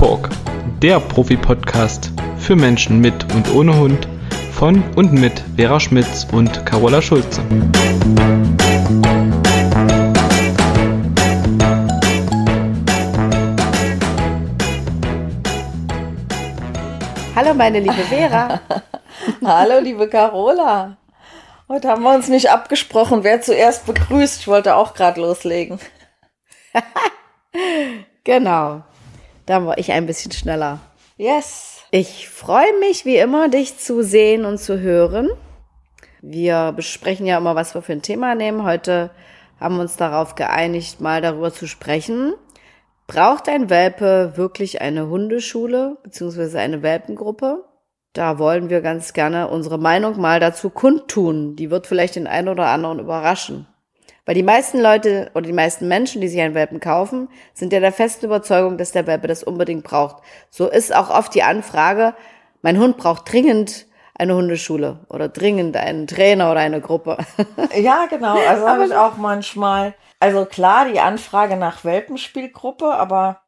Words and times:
Talk, 0.00 0.30
der 0.80 0.98
Profi-Podcast 0.98 2.10
für 2.38 2.56
Menschen 2.56 3.00
mit 3.00 3.34
und 3.34 3.52
ohne 3.54 3.78
Hund 3.78 4.08
von 4.50 4.82
und 4.96 5.12
mit 5.12 5.44
Vera 5.56 5.78
Schmitz 5.78 6.26
und 6.32 6.64
Carola 6.64 7.02
Schulze. 7.02 7.42
Hallo 17.36 17.52
meine 17.52 17.80
liebe 17.80 17.92
Vera. 17.92 18.58
Hallo 19.44 19.80
liebe 19.80 20.08
Carola. 20.08 20.96
Heute 21.68 21.88
haben 21.90 22.04
wir 22.04 22.14
uns 22.14 22.28
nicht 22.28 22.50
abgesprochen, 22.50 23.22
wer 23.22 23.42
zuerst 23.42 23.84
begrüßt. 23.84 24.40
Ich 24.40 24.48
wollte 24.48 24.76
auch 24.76 24.94
gerade 24.94 25.20
loslegen. 25.20 25.78
genau. 28.24 28.84
Da 29.50 29.66
war 29.66 29.78
ich 29.78 29.90
ein 29.90 30.06
bisschen 30.06 30.30
schneller. 30.30 30.78
Yes. 31.16 31.82
Ich 31.90 32.28
freue 32.28 32.78
mich 32.78 33.04
wie 33.04 33.16
immer, 33.16 33.48
dich 33.48 33.78
zu 33.78 34.04
sehen 34.04 34.44
und 34.44 34.58
zu 34.58 34.78
hören. 34.78 35.28
Wir 36.22 36.70
besprechen 36.70 37.26
ja 37.26 37.38
immer, 37.38 37.56
was 37.56 37.74
wir 37.74 37.82
für 37.82 37.90
ein 37.90 38.00
Thema 38.00 38.36
nehmen. 38.36 38.62
Heute 38.62 39.10
haben 39.58 39.74
wir 39.74 39.82
uns 39.82 39.96
darauf 39.96 40.36
geeinigt, 40.36 41.00
mal 41.00 41.20
darüber 41.20 41.52
zu 41.52 41.66
sprechen. 41.66 42.34
Braucht 43.08 43.48
ein 43.48 43.70
Welpe 43.70 44.34
wirklich 44.36 44.82
eine 44.82 45.08
Hundeschule 45.08 45.96
bzw. 46.04 46.56
eine 46.58 46.84
Welpengruppe? 46.84 47.64
Da 48.12 48.38
wollen 48.38 48.70
wir 48.70 48.82
ganz 48.82 49.14
gerne 49.14 49.48
unsere 49.48 49.78
Meinung 49.78 50.20
mal 50.20 50.38
dazu 50.38 50.70
kundtun. 50.70 51.56
Die 51.56 51.72
wird 51.72 51.88
vielleicht 51.88 52.14
den 52.14 52.28
einen 52.28 52.50
oder 52.50 52.66
anderen 52.66 53.00
überraschen. 53.00 53.66
Weil 54.26 54.34
die 54.34 54.42
meisten 54.42 54.80
Leute 54.80 55.30
oder 55.34 55.46
die 55.46 55.52
meisten 55.52 55.88
Menschen, 55.88 56.20
die 56.20 56.28
sich 56.28 56.40
einen 56.40 56.54
Welpen 56.54 56.80
kaufen, 56.80 57.28
sind 57.54 57.72
ja 57.72 57.80
der 57.80 57.92
festen 57.92 58.26
Überzeugung, 58.26 58.78
dass 58.78 58.92
der 58.92 59.06
Welpe 59.06 59.26
das 59.26 59.42
unbedingt 59.42 59.84
braucht. 59.84 60.22
So 60.50 60.68
ist 60.68 60.94
auch 60.94 61.10
oft 61.10 61.34
die 61.34 61.42
Anfrage, 61.42 62.14
mein 62.62 62.78
Hund 62.78 62.98
braucht 62.98 63.32
dringend 63.32 63.86
eine 64.14 64.34
Hundeschule 64.34 65.00
oder 65.08 65.28
dringend 65.28 65.76
einen 65.76 66.06
Trainer 66.06 66.50
oder 66.50 66.60
eine 66.60 66.80
Gruppe. 66.80 67.16
Ja, 67.74 68.06
genau. 68.06 68.36
Also 68.36 68.68
habe 68.68 68.84
ich 68.84 68.94
auch 68.94 69.16
manchmal. 69.16 69.94
Also 70.18 70.44
klar, 70.44 70.86
die 70.86 71.00
Anfrage 71.00 71.56
nach 71.56 71.84
Welpenspielgruppe, 71.84 72.92
aber 72.92 73.40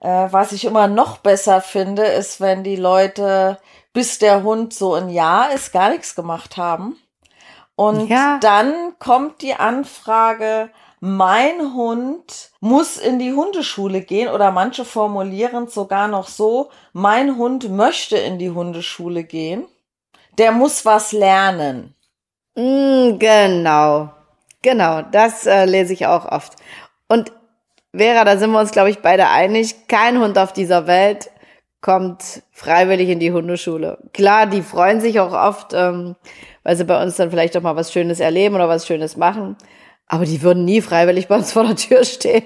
äh, 0.00 0.28
was 0.30 0.52
ich 0.52 0.64
immer 0.64 0.88
noch 0.88 1.18
besser 1.18 1.60
finde, 1.60 2.04
ist, 2.04 2.40
wenn 2.40 2.64
die 2.64 2.76
Leute 2.76 3.58
bis 3.92 4.18
der 4.18 4.42
Hund 4.42 4.72
so 4.72 4.94
ein 4.94 5.10
Jahr 5.10 5.52
ist, 5.52 5.72
gar 5.72 5.90
nichts 5.90 6.14
gemacht 6.14 6.56
haben. 6.56 6.96
Und 7.80 8.10
ja. 8.10 8.36
dann 8.42 8.92
kommt 8.98 9.40
die 9.40 9.54
Anfrage, 9.54 10.68
mein 11.00 11.72
Hund 11.72 12.50
muss 12.60 12.98
in 12.98 13.18
die 13.18 13.32
Hundeschule 13.32 14.02
gehen 14.02 14.28
oder 14.28 14.50
manche 14.50 14.84
formulieren 14.84 15.64
es 15.64 15.72
sogar 15.72 16.06
noch 16.06 16.28
so, 16.28 16.68
mein 16.92 17.38
Hund 17.38 17.70
möchte 17.70 18.18
in 18.18 18.38
die 18.38 18.50
Hundeschule 18.50 19.24
gehen. 19.24 19.66
Der 20.36 20.52
muss 20.52 20.84
was 20.84 21.12
lernen. 21.12 21.94
Mm, 22.54 23.16
genau, 23.18 24.10
genau, 24.60 25.00
das 25.00 25.46
äh, 25.46 25.64
lese 25.64 25.94
ich 25.94 26.04
auch 26.04 26.26
oft. 26.26 26.56
Und 27.08 27.32
Vera, 27.96 28.26
da 28.26 28.36
sind 28.36 28.50
wir 28.50 28.60
uns, 28.60 28.72
glaube 28.72 28.90
ich, 28.90 28.98
beide 28.98 29.30
einig, 29.30 29.88
kein 29.88 30.20
Hund 30.20 30.36
auf 30.36 30.52
dieser 30.52 30.86
Welt 30.86 31.30
kommt 31.80 32.42
freiwillig 32.52 33.08
in 33.08 33.20
die 33.20 33.32
Hundeschule. 33.32 33.98
Klar, 34.12 34.46
die 34.46 34.60
freuen 34.60 35.00
sich 35.00 35.18
auch 35.18 35.32
oft, 35.32 35.72
ähm, 35.72 36.14
weil 36.62 36.76
sie 36.76 36.84
bei 36.84 37.02
uns 37.02 37.16
dann 37.16 37.30
vielleicht 37.30 37.56
auch 37.56 37.62
mal 37.62 37.76
was 37.76 37.92
Schönes 37.92 38.20
erleben 38.20 38.54
oder 38.54 38.68
was 38.68 38.86
Schönes 38.86 39.16
machen. 39.16 39.56
Aber 40.06 40.24
die 40.24 40.42
würden 40.42 40.64
nie 40.64 40.80
freiwillig 40.80 41.28
bei 41.28 41.36
uns 41.36 41.52
vor 41.52 41.64
der 41.64 41.76
Tür 41.76 42.04
stehen 42.04 42.42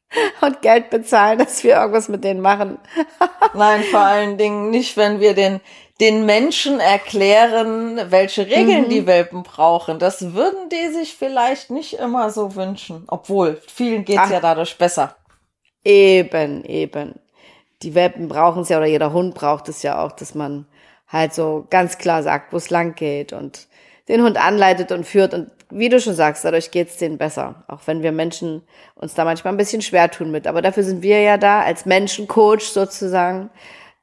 und 0.40 0.62
Geld 0.62 0.90
bezahlen, 0.90 1.38
dass 1.38 1.62
wir 1.64 1.76
irgendwas 1.76 2.08
mit 2.08 2.24
denen 2.24 2.40
machen. 2.40 2.78
Nein, 3.54 3.82
vor 3.84 4.00
allen 4.00 4.36
Dingen 4.36 4.70
nicht, 4.70 4.96
wenn 4.96 5.20
wir 5.20 5.34
den, 5.34 5.60
den 6.00 6.26
Menschen 6.26 6.80
erklären, 6.80 8.00
welche 8.10 8.46
Regeln 8.46 8.84
mhm. 8.84 8.90
die 8.90 9.06
Welpen 9.06 9.42
brauchen. 9.44 9.98
Das 9.98 10.34
würden 10.34 10.68
die 10.70 10.92
sich 10.92 11.14
vielleicht 11.14 11.70
nicht 11.70 11.94
immer 11.94 12.30
so 12.30 12.56
wünschen. 12.56 13.04
Obwohl, 13.06 13.60
vielen 13.66 14.04
geht's 14.04 14.22
Ach, 14.24 14.30
ja 14.30 14.40
dadurch 14.40 14.76
besser. 14.76 15.16
Eben, 15.84 16.64
eben 16.64 17.14
die 17.84 17.94
Welpen 17.94 18.28
brauchen 18.28 18.62
es 18.62 18.70
ja 18.70 18.78
oder 18.78 18.86
jeder 18.86 19.12
Hund 19.12 19.34
braucht 19.34 19.68
es 19.68 19.82
ja 19.82 20.02
auch, 20.02 20.12
dass 20.12 20.34
man 20.34 20.66
halt 21.08 21.34
so 21.34 21.66
ganz 21.70 21.98
klar 21.98 22.22
sagt, 22.22 22.52
wo 22.52 22.56
es 22.56 22.70
lang 22.70 22.94
geht 22.94 23.32
und 23.32 23.68
den 24.08 24.22
Hund 24.22 24.36
anleitet 24.36 24.92
und 24.92 25.04
führt 25.04 25.34
und 25.34 25.50
wie 25.70 25.88
du 25.88 26.00
schon 26.00 26.14
sagst, 26.14 26.44
dadurch 26.44 26.70
geht 26.70 26.88
es 26.88 26.98
denen 26.98 27.18
besser. 27.18 27.64
Auch 27.68 27.80
wenn 27.86 28.02
wir 28.02 28.12
Menschen 28.12 28.62
uns 28.94 29.14
da 29.14 29.24
manchmal 29.24 29.52
ein 29.52 29.58
bisschen 29.58 29.82
schwer 29.82 30.10
tun 30.10 30.30
mit. 30.30 30.46
Aber 30.46 30.62
dafür 30.62 30.84
sind 30.84 31.02
wir 31.02 31.20
ja 31.20 31.36
da 31.36 31.62
als 31.62 31.84
Menschencoach 31.86 32.62
sozusagen, 32.62 33.50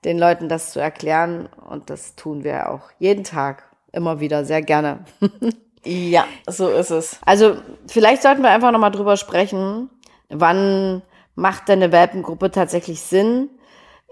den 0.03 0.17
Leuten 0.17 0.49
das 0.49 0.71
zu 0.71 0.79
erklären. 0.79 1.47
Und 1.69 1.89
das 1.89 2.15
tun 2.15 2.43
wir 2.43 2.69
auch 2.69 2.89
jeden 2.99 3.23
Tag 3.23 3.63
immer 3.93 4.19
wieder 4.19 4.43
sehr 4.43 4.61
gerne. 4.61 5.05
ja, 5.85 6.25
so 6.47 6.69
ist 6.69 6.91
es. 6.91 7.19
Also 7.25 7.57
vielleicht 7.87 8.21
sollten 8.21 8.41
wir 8.41 8.49
einfach 8.49 8.71
nochmal 8.71 8.91
drüber 8.91 9.15
sprechen, 9.15 9.89
wann 10.29 11.03
macht 11.35 11.69
denn 11.69 11.81
eine 11.81 11.91
Welpengruppe 11.91 12.51
tatsächlich 12.51 13.01
Sinn? 13.01 13.49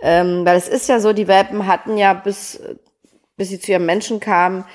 Ähm, 0.01 0.45
weil 0.45 0.57
es 0.57 0.67
ist 0.67 0.87
ja 0.87 0.99
so, 0.99 1.13
die 1.13 1.27
Welpen 1.27 1.67
hatten 1.67 1.97
ja 1.97 2.13
bis, 2.13 2.61
bis 3.37 3.49
sie 3.49 3.59
zu 3.59 3.71
ihrem 3.71 3.85
Menschen 3.85 4.19
kamen, 4.19 4.65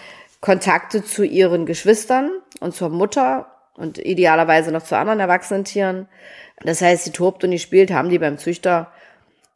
Kontakte 0.40 1.02
zu 1.02 1.24
ihren 1.24 1.64
Geschwistern 1.64 2.30
und 2.60 2.74
zur 2.74 2.90
Mutter 2.90 3.46
und 3.76 3.98
idealerweise 3.98 4.72
noch 4.72 4.82
zu 4.82 4.96
anderen 4.96 5.20
erwachsenen 5.20 5.64
Tieren. 5.64 6.08
Das 6.62 6.80
heißt, 6.82 7.04
sie 7.04 7.12
tobt 7.12 7.44
und 7.44 7.50
die 7.50 7.58
spielt, 7.58 7.90
haben 7.90 8.10
die 8.10 8.18
beim 8.18 8.38
Züchter 8.38 8.92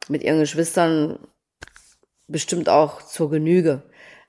mit 0.07 0.23
ihren 0.23 0.39
Geschwistern 0.39 1.19
bestimmt 2.27 2.69
auch 2.69 3.01
zur 3.01 3.29
Genüge. 3.29 3.83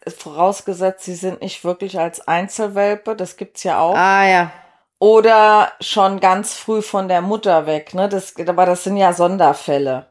Vorausgesetzt, 0.06 1.04
sie 1.04 1.14
sind 1.14 1.42
nicht 1.42 1.64
wirklich 1.64 1.98
als 1.98 2.26
Einzelwelpe, 2.26 3.14
das 3.16 3.36
gibt's 3.36 3.62
ja 3.64 3.80
auch. 3.80 3.94
Ah 3.94 4.26
ja. 4.26 4.52
Oder 4.98 5.72
schon 5.80 6.20
ganz 6.20 6.54
früh 6.54 6.82
von 6.82 7.08
der 7.08 7.22
Mutter 7.22 7.66
weg, 7.66 7.94
ne? 7.94 8.08
Das, 8.08 8.34
aber 8.36 8.66
das 8.66 8.84
sind 8.84 8.98
ja 8.98 9.12
Sonderfälle. 9.12 10.09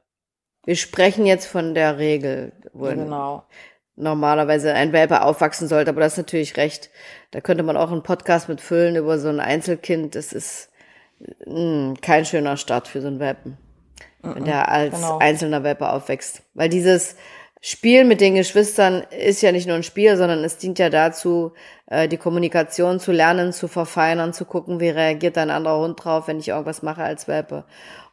Wir 0.70 0.76
sprechen 0.76 1.26
jetzt 1.26 1.48
von 1.48 1.74
der 1.74 1.98
Regel, 1.98 2.52
wo 2.74 2.86
genau. 2.86 3.42
normalerweise 3.96 4.72
ein 4.76 4.94
Welpe 4.94 5.24
aufwachsen 5.24 5.68
sollte, 5.68 5.90
aber 5.90 6.02
das 6.02 6.14
ist 6.14 6.20
natürlich 6.20 6.58
recht. 6.58 6.92
Da 7.32 7.42
könnte 7.42 7.64
man 7.64 7.76
auch 7.76 7.92
einen 7.92 8.04
Podcast 8.04 8.50
mit 8.50 8.62
füllen 8.62 8.96
über 8.96 9.18
so 9.18 9.30
ein 9.30 9.40
Einzelkind. 9.40 10.14
Das 10.14 10.32
ist 10.32 10.70
mh, 11.48 11.56
hm, 11.56 12.02
kein 12.02 12.24
schöner 12.24 12.56
Start 12.56 12.88
für 12.88 13.02
so 13.02 13.08
einen 13.08 13.20
Welpen, 13.20 13.58
mm 14.22 14.36
wenn 14.36 14.46
der 14.46 14.70
als 14.70 14.94
genau. 14.94 15.18
einzelner 15.18 15.64
Welpe 15.64 15.90
aufwächst. 15.90 16.44
Weil 16.54 16.70
dieses 16.70 17.16
Spiel 17.62 18.04
mit 18.04 18.22
den 18.22 18.36
Geschwistern 18.36 19.02
ist 19.10 19.42
ja 19.42 19.52
nicht 19.52 19.66
nur 19.66 19.76
ein 19.76 19.82
Spiel, 19.82 20.18
sondern 20.18 20.44
es 20.44 20.58
dient 20.58 20.78
ja 20.78 20.92
dazu, 20.92 21.54
äh, 21.88 22.08
die 22.08 22.18
Kommunikation 22.18 23.00
zu 23.00 23.12
lernen, 23.12 23.54
zu 23.54 23.68
verfeinern, 23.68 24.34
zu 24.34 24.46
gucken, 24.46 24.80
wie 24.80 24.90
reagiert 24.90 25.36
ein 25.40 25.50
anderer 25.50 25.80
Hund 25.80 26.06
drauf, 26.06 26.28
wenn 26.28 26.38
ich 26.38 26.50
irgendwas 26.50 26.84
mache 26.84 27.02
als 27.02 27.28
Welpe. 27.28 27.64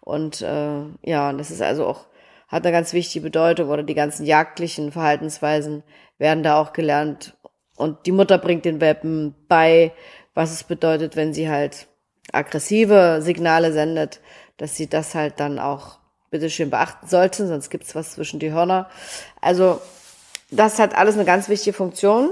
Und 0.00 0.40
äh, 0.40 0.80
ja, 1.02 1.34
das 1.34 1.50
ist 1.50 1.60
also 1.60 1.86
auch 1.86 2.06
hat 2.48 2.64
eine 2.64 2.72
ganz 2.72 2.92
wichtige 2.92 3.24
Bedeutung 3.24 3.68
oder 3.68 3.82
die 3.82 3.94
ganzen 3.94 4.24
jagdlichen 4.24 4.92
Verhaltensweisen 4.92 5.82
werden 6.18 6.42
da 6.42 6.60
auch 6.60 6.72
gelernt. 6.72 7.36
Und 7.76 8.06
die 8.06 8.12
Mutter 8.12 8.38
bringt 8.38 8.64
den 8.64 8.80
Welpen 8.80 9.34
bei, 9.48 9.92
was 10.34 10.52
es 10.52 10.64
bedeutet, 10.64 11.16
wenn 11.16 11.34
sie 11.34 11.48
halt 11.48 11.88
aggressive 12.32 13.20
Signale 13.20 13.72
sendet, 13.72 14.20
dass 14.56 14.76
sie 14.76 14.88
das 14.88 15.14
halt 15.14 15.40
dann 15.40 15.58
auch 15.58 15.98
bitteschön 16.30 16.70
beachten 16.70 17.06
sollten, 17.06 17.46
sonst 17.46 17.70
gibt's 17.70 17.94
was 17.94 18.12
zwischen 18.12 18.40
die 18.40 18.52
Hörner. 18.52 18.88
Also 19.40 19.80
das 20.50 20.78
hat 20.78 20.96
alles 20.96 21.14
eine 21.14 21.24
ganz 21.24 21.48
wichtige 21.48 21.76
Funktion. 21.76 22.30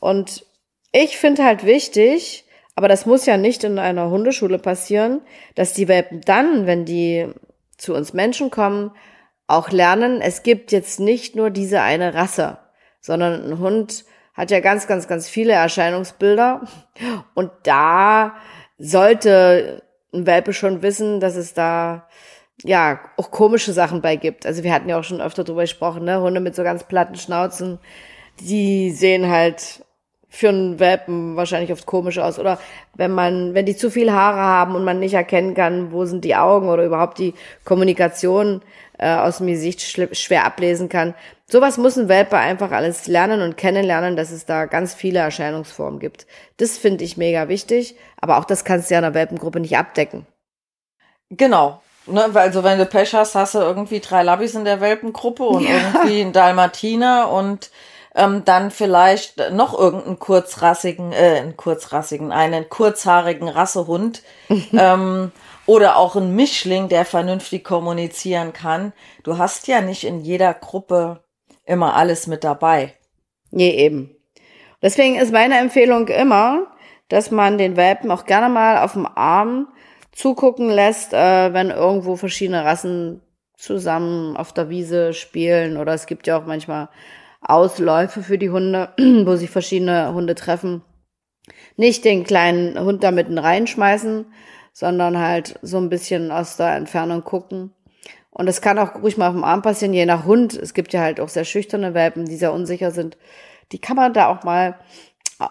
Und 0.00 0.44
ich 0.92 1.16
finde 1.16 1.44
halt 1.44 1.64
wichtig, 1.64 2.44
aber 2.74 2.88
das 2.88 3.06
muss 3.06 3.26
ja 3.26 3.36
nicht 3.36 3.64
in 3.64 3.78
einer 3.78 4.10
Hundeschule 4.10 4.58
passieren, 4.58 5.20
dass 5.54 5.72
die 5.72 5.88
Welpen 5.88 6.20
dann, 6.20 6.66
wenn 6.66 6.84
die 6.84 7.28
zu 7.76 7.94
uns 7.94 8.12
Menschen 8.12 8.50
kommen, 8.50 8.92
auch 9.46 9.70
lernen, 9.70 10.20
es 10.20 10.42
gibt 10.42 10.72
jetzt 10.72 11.00
nicht 11.00 11.36
nur 11.36 11.50
diese 11.50 11.80
eine 11.80 12.14
Rasse, 12.14 12.58
sondern 13.00 13.44
ein 13.44 13.58
Hund 13.58 14.04
hat 14.34 14.50
ja 14.50 14.60
ganz, 14.60 14.86
ganz, 14.86 15.08
ganz 15.08 15.28
viele 15.28 15.52
Erscheinungsbilder. 15.52 16.62
Und 17.34 17.50
da 17.62 18.34
sollte 18.78 19.82
ein 20.12 20.26
Welpe 20.26 20.52
schon 20.52 20.82
wissen, 20.82 21.20
dass 21.20 21.36
es 21.36 21.54
da 21.54 22.08
ja 22.62 23.00
auch 23.16 23.30
komische 23.30 23.72
Sachen 23.72 24.02
bei 24.02 24.16
gibt. 24.16 24.46
Also 24.46 24.62
wir 24.62 24.72
hatten 24.72 24.88
ja 24.88 24.98
auch 24.98 25.04
schon 25.04 25.20
öfter 25.20 25.44
drüber 25.44 25.62
gesprochen, 25.62 26.04
ne? 26.04 26.20
Hunde 26.20 26.40
mit 26.40 26.54
so 26.54 26.62
ganz 26.62 26.84
platten 26.84 27.16
Schnauzen, 27.16 27.78
die 28.40 28.90
sehen 28.90 29.30
halt 29.30 29.85
für 30.36 30.50
einen 30.50 30.78
Welpen 30.78 31.36
wahrscheinlich 31.36 31.72
oft 31.72 31.86
komisch 31.86 32.18
aus. 32.18 32.38
Oder 32.38 32.58
wenn 32.94 33.12
man, 33.12 33.54
wenn 33.54 33.66
die 33.66 33.76
zu 33.76 33.90
viel 33.90 34.12
Haare 34.12 34.40
haben 34.40 34.74
und 34.74 34.84
man 34.84 35.00
nicht 35.00 35.14
erkennen 35.14 35.54
kann, 35.54 35.92
wo 35.92 36.04
sind 36.04 36.24
die 36.24 36.36
Augen 36.36 36.68
oder 36.68 36.84
überhaupt 36.84 37.18
die 37.18 37.34
Kommunikation 37.64 38.62
äh, 38.98 39.14
aus 39.14 39.38
dem 39.38 39.46
Gesicht 39.46 39.82
schwer 39.82 40.44
ablesen 40.44 40.88
kann. 40.88 41.14
Sowas 41.48 41.78
muss 41.78 41.96
ein 41.96 42.08
Welpe 42.08 42.36
einfach 42.36 42.70
alles 42.70 43.06
lernen 43.06 43.40
und 43.40 43.56
kennenlernen, 43.56 44.16
dass 44.16 44.30
es 44.30 44.46
da 44.46 44.66
ganz 44.66 44.94
viele 44.94 45.20
Erscheinungsformen 45.20 46.00
gibt. 46.00 46.26
Das 46.56 46.76
finde 46.76 47.04
ich 47.04 47.16
mega 47.16 47.48
wichtig, 47.48 47.96
aber 48.20 48.38
auch 48.38 48.44
das 48.44 48.64
kannst 48.64 48.90
du 48.90 48.94
ja 48.94 48.98
in 48.98 49.04
einer 49.04 49.14
Welpengruppe 49.14 49.60
nicht 49.60 49.76
abdecken. 49.76 50.26
Genau. 51.30 51.80
Ne, 52.06 52.30
also 52.34 52.62
wenn 52.62 52.78
du 52.78 52.86
Pech 52.86 53.14
hast, 53.14 53.34
hast 53.34 53.54
du 53.54 53.58
irgendwie 53.58 54.00
drei 54.00 54.22
Labis 54.22 54.54
in 54.54 54.64
der 54.64 54.80
Welpengruppe 54.80 55.44
und 55.44 55.64
ja. 55.64 55.70
irgendwie 55.94 56.20
einen 56.20 56.32
Dalmatiner 56.32 57.30
und 57.30 57.70
ähm, 58.16 58.44
dann 58.46 58.70
vielleicht 58.70 59.52
noch 59.52 59.78
irgendeinen 59.78 60.18
kurzrassigen, 60.18 61.12
äh, 61.12 61.38
einen 61.38 61.56
kurzrassigen, 61.56 62.32
einen 62.32 62.68
kurzhaarigen 62.68 63.48
Rassehund 63.48 64.22
ähm, 64.72 65.30
oder 65.66 65.96
auch 65.96 66.16
ein 66.16 66.34
Mischling, 66.34 66.88
der 66.88 67.04
vernünftig 67.04 67.62
kommunizieren 67.62 68.54
kann. 68.54 68.92
Du 69.22 69.36
hast 69.36 69.68
ja 69.68 69.82
nicht 69.82 70.04
in 70.04 70.22
jeder 70.22 70.54
Gruppe 70.54 71.22
immer 71.66 71.94
alles 71.94 72.26
mit 72.26 72.42
dabei. 72.42 72.94
Nee, 73.50 73.70
eben. 73.70 74.16
Deswegen 74.80 75.16
ist 75.16 75.32
meine 75.32 75.58
Empfehlung 75.58 76.08
immer, 76.08 76.66
dass 77.08 77.30
man 77.30 77.58
den 77.58 77.76
Welpen 77.76 78.10
auch 78.10 78.24
gerne 78.24 78.48
mal 78.48 78.82
auf 78.82 78.94
dem 78.94 79.06
Arm 79.06 79.68
zugucken 80.12 80.70
lässt, 80.70 81.12
äh, 81.12 81.52
wenn 81.52 81.70
irgendwo 81.70 82.16
verschiedene 82.16 82.64
Rassen 82.64 83.20
zusammen 83.56 84.36
auf 84.36 84.52
der 84.52 84.70
Wiese 84.70 85.12
spielen 85.12 85.76
oder 85.76 85.92
es 85.92 86.06
gibt 86.06 86.26
ja 86.26 86.38
auch 86.38 86.46
manchmal 86.46 86.88
Ausläufe 87.48 88.22
für 88.22 88.38
die 88.38 88.50
Hunde, 88.50 88.92
wo 89.26 89.36
sich 89.36 89.50
verschiedene 89.50 90.12
Hunde 90.12 90.34
treffen. 90.34 90.82
Nicht 91.76 92.04
den 92.04 92.24
kleinen 92.24 92.78
Hund 92.78 93.04
da 93.04 93.10
mitten 93.10 93.38
reinschmeißen, 93.38 94.26
sondern 94.72 95.18
halt 95.18 95.58
so 95.62 95.78
ein 95.78 95.88
bisschen 95.88 96.30
aus 96.30 96.56
der 96.56 96.74
Entfernung 96.76 97.22
gucken. 97.22 97.72
Und 98.30 98.48
es 98.48 98.60
kann 98.60 98.78
auch 98.78 98.96
ruhig 98.96 99.16
mal 99.16 99.28
auf 99.28 99.34
dem 99.34 99.44
Arm 99.44 99.62
passieren, 99.62 99.94
je 99.94 100.04
nach 100.04 100.26
Hund. 100.26 100.54
Es 100.54 100.74
gibt 100.74 100.92
ja 100.92 101.00
halt 101.00 101.20
auch 101.20 101.28
sehr 101.28 101.44
schüchterne 101.44 101.94
Welpen, 101.94 102.26
die 102.26 102.36
sehr 102.36 102.52
unsicher 102.52 102.90
sind. 102.90 103.16
Die 103.72 103.78
kann 103.78 103.96
man 103.96 104.12
da 104.12 104.28
auch 104.28 104.42
mal 104.44 104.78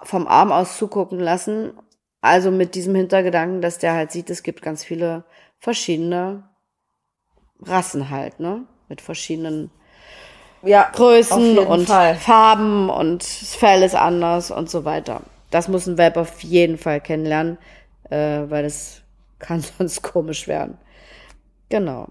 vom 0.04 0.28
Arm 0.28 0.52
aus 0.52 0.78
zugucken 0.78 1.20
lassen. 1.20 1.74
Also 2.22 2.52
mit 2.52 2.76
diesem 2.76 2.94
Hintergedanken, 2.96 3.62
dass 3.62 3.80
der 3.80 3.94
halt 3.94 4.12
sieht, 4.12 4.30
es 4.30 4.44
gibt 4.44 4.62
ganz 4.62 4.84
viele 4.84 5.26
verschiedene 5.58 6.50
Rassen 7.60 8.10
halt, 8.10 8.40
ne? 8.40 8.68
Mit 8.88 9.02
verschiedenen 9.02 9.72
ja, 10.66 10.90
Größen 10.94 11.60
und 11.60 11.88
Fall. 11.88 12.16
Farben 12.16 12.90
und 12.90 13.24
das 13.24 13.56
Fell 13.56 13.84
ist 13.84 13.96
anders 13.96 14.52
und 14.52 14.70
so 14.70 14.86
weiter. 14.86 15.22
Das 15.52 15.68
muss 15.68 15.88
ein 15.88 15.98
Welp 15.98 16.18
auf 16.18 16.42
jeden 16.42 16.78
Fall 16.78 17.00
kennenlernen, 17.02 17.58
äh, 18.10 18.42
weil 18.48 18.66
es 18.66 19.02
kann 19.40 19.64
sonst 19.78 20.02
komisch 20.02 20.48
werden. 20.48 20.78
Genau. 21.70 22.08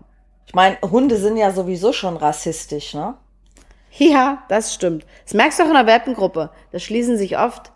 Ich 0.47 0.55
meine, 0.55 0.79
Hunde 0.83 1.17
sind 1.17 1.37
ja 1.37 1.51
sowieso 1.51 1.93
schon 1.93 2.17
rassistisch, 2.17 2.95
ne? 2.95 3.15
Ja, 3.97 4.43
das 4.49 4.75
stimmt. 4.75 5.06
Das 5.25 5.35
merkst 5.35 5.59
du 5.59 5.65
auch 5.65 5.69
in 5.69 5.75
der 5.75 5.87
Welpengruppe. 5.87 6.51
Da 6.73 6.79
schließen 6.79 7.17
sich 7.17 7.39
oft 7.39 7.71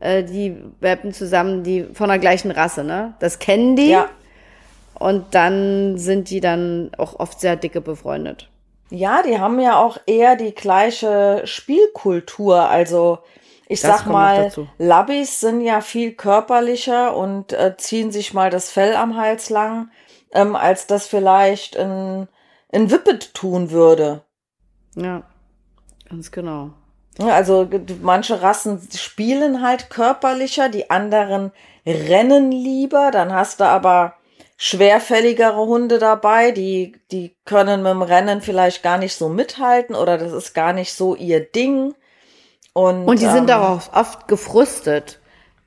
äh, 0.00 0.22
die 0.22 0.56
Welpen 0.80 1.12
zusammen, 1.12 1.62
die 1.62 1.84
von 1.94 2.08
der 2.08 2.18
gleichen 2.18 2.50
Rasse, 2.50 2.84
ne? 2.84 3.14
Das 3.20 3.38
kennen 3.38 3.76
die. 3.76 3.90
Ja. 3.90 4.08
Und 4.94 5.34
dann 5.34 5.98
sind 5.98 6.30
die 6.30 6.40
dann 6.40 6.90
auch 6.96 7.18
oft 7.18 7.40
sehr 7.40 7.56
dicke 7.56 7.80
befreundet. 7.80 8.48
Ja, 8.90 9.22
die 9.22 9.38
haben 9.38 9.58
ja 9.58 9.78
auch 9.78 9.98
eher 10.06 10.36
die 10.36 10.54
gleiche 10.54 11.42
Spielkultur. 11.44 12.60
Also 12.68 13.18
ich 13.68 13.80
das 13.80 14.00
sag 14.00 14.06
mal, 14.06 14.52
Labbys 14.78 15.40
sind 15.40 15.60
ja 15.60 15.80
viel 15.80 16.12
körperlicher 16.12 17.16
und 17.16 17.52
äh, 17.52 17.76
ziehen 17.76 18.12
sich 18.12 18.32
mal 18.32 18.50
das 18.50 18.70
Fell 18.70 18.94
am 18.94 19.16
Hals 19.16 19.50
lang, 19.50 19.90
ähm, 20.32 20.54
als 20.54 20.86
das 20.86 21.08
vielleicht 21.08 21.76
ein, 21.76 22.28
ein 22.72 22.90
Whippet 22.90 23.34
tun 23.34 23.70
würde. 23.70 24.22
Ja, 24.94 25.22
ganz 26.08 26.30
genau. 26.30 26.70
Also 27.18 27.68
manche 28.02 28.42
Rassen 28.42 28.86
spielen 28.94 29.62
halt 29.62 29.90
körperlicher, 29.90 30.68
die 30.68 30.90
anderen 30.90 31.50
rennen 31.86 32.52
lieber. 32.52 33.10
Dann 33.10 33.32
hast 33.32 33.60
du 33.60 33.64
aber 33.64 34.14
schwerfälligere 34.56 35.56
Hunde 35.66 35.98
dabei, 35.98 36.50
die, 36.50 36.96
die 37.10 37.36
können 37.44 37.82
mit 37.82 37.92
dem 37.92 38.02
Rennen 38.02 38.40
vielleicht 38.40 38.82
gar 38.82 38.98
nicht 38.98 39.14
so 39.14 39.28
mithalten 39.28 39.94
oder 39.94 40.18
das 40.18 40.32
ist 40.32 40.54
gar 40.54 40.72
nicht 40.72 40.94
so 40.94 41.14
ihr 41.14 41.40
Ding. 41.40 41.94
Und, 42.72 43.04
und 43.06 43.20
die 43.20 43.26
ähm, 43.26 43.32
sind 43.32 43.50
auch 43.50 43.92
oft 43.92 44.28
gefrustet, 44.28 45.20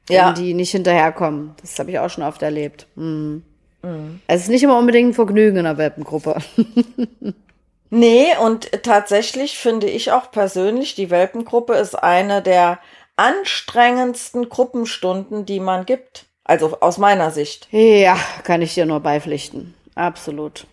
wenn 0.07 0.15
ja. 0.15 0.33
die 0.33 0.53
nicht 0.53 0.71
hinterherkommen. 0.71 1.55
Das 1.61 1.77
habe 1.79 1.91
ich 1.91 1.99
auch 1.99 2.09
schon 2.09 2.23
oft 2.23 2.41
erlebt. 2.41 2.87
Mhm. 2.95 3.43
Mhm. 3.81 4.21
Es 4.27 4.43
ist 4.43 4.49
nicht 4.49 4.63
immer 4.63 4.77
unbedingt 4.77 5.09
ein 5.09 5.13
Vergnügen 5.13 5.57
in 5.57 5.63
der 5.63 5.77
Welpengruppe. 5.77 6.37
nee, 7.89 8.27
und 8.41 8.71
tatsächlich 8.83 9.57
finde 9.57 9.87
ich 9.87 10.11
auch 10.11 10.31
persönlich, 10.31 10.95
die 10.95 11.09
Welpengruppe 11.09 11.75
ist 11.75 11.95
eine 11.95 12.41
der 12.41 12.79
anstrengendsten 13.15 14.49
Gruppenstunden, 14.49 15.45
die 15.45 15.59
man 15.59 15.85
gibt. 15.85 16.28
Also 16.49 16.77
aus 16.79 16.97
meiner 16.97 17.29
Sicht. 17.29 17.67
Ja, 17.69 18.17
kann 18.43 18.63
ich 18.63 18.73
dir 18.73 18.87
nur 18.87 19.01
beipflichten. 19.01 19.75
Absolut. 19.93 20.65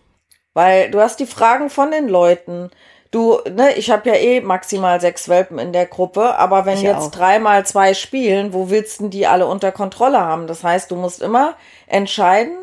Weil 0.55 0.91
du 0.91 1.01
hast 1.01 1.21
die 1.21 1.27
Fragen 1.27 1.69
von 1.69 1.91
den 1.91 2.09
Leuten. 2.09 2.71
Du, 3.11 3.41
ne, 3.55 3.75
ich 3.75 3.91
habe 3.91 4.09
ja 4.09 4.15
eh 4.15 4.41
maximal 4.41 5.03
sechs 5.03 5.29
Welpen 5.29 5.59
in 5.59 5.75
der 5.75 5.85
Gruppe, 5.85 6.39
aber 6.39 6.65
wenn 6.65 6.79
ich 6.79 6.83
jetzt 6.83 7.11
dreimal 7.11 7.67
zwei 7.67 7.93
spielen, 7.93 8.55
wo 8.55 8.71
willst 8.71 9.01
du 9.01 9.09
die 9.09 9.27
alle 9.27 9.47
unter 9.47 9.71
Kontrolle 9.71 10.19
haben? 10.19 10.47
Das 10.47 10.65
heißt, 10.65 10.91
du 10.91 10.97
musst 10.97 11.21
immer 11.21 11.53
entscheiden, 11.87 12.57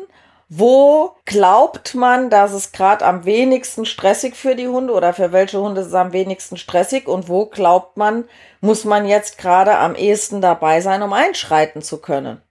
wo 0.48 1.12
glaubt 1.24 1.94
man, 1.94 2.30
dass 2.30 2.52
es 2.52 2.72
gerade 2.72 3.04
am 3.04 3.24
wenigsten 3.24 3.86
stressig 3.86 4.34
für 4.34 4.56
die 4.56 4.66
Hunde 4.66 4.92
oder 4.92 5.12
für 5.12 5.30
welche 5.30 5.60
Hunde 5.60 5.82
ist 5.82 5.86
es 5.86 5.94
am 5.94 6.12
wenigsten 6.12 6.56
stressig 6.56 7.06
und 7.06 7.28
wo 7.28 7.46
glaubt 7.46 7.96
man, 7.96 8.24
muss 8.60 8.84
man 8.84 9.06
jetzt 9.06 9.38
gerade 9.38 9.78
am 9.78 9.94
ehesten 9.94 10.40
dabei 10.40 10.80
sein, 10.80 11.00
um 11.02 11.12
einschreiten 11.12 11.80
zu 11.80 11.98
können? 11.98 12.43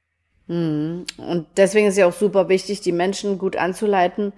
Mhm. 0.47 1.05
Und 1.17 1.47
deswegen 1.57 1.87
ist 1.87 1.97
ja 1.97 2.07
auch 2.07 2.13
super 2.13 2.49
wichtig, 2.49 2.81
die 2.81 2.91
Menschen 2.91 3.37
gut 3.37 3.55
anzuleiten, 3.55 4.33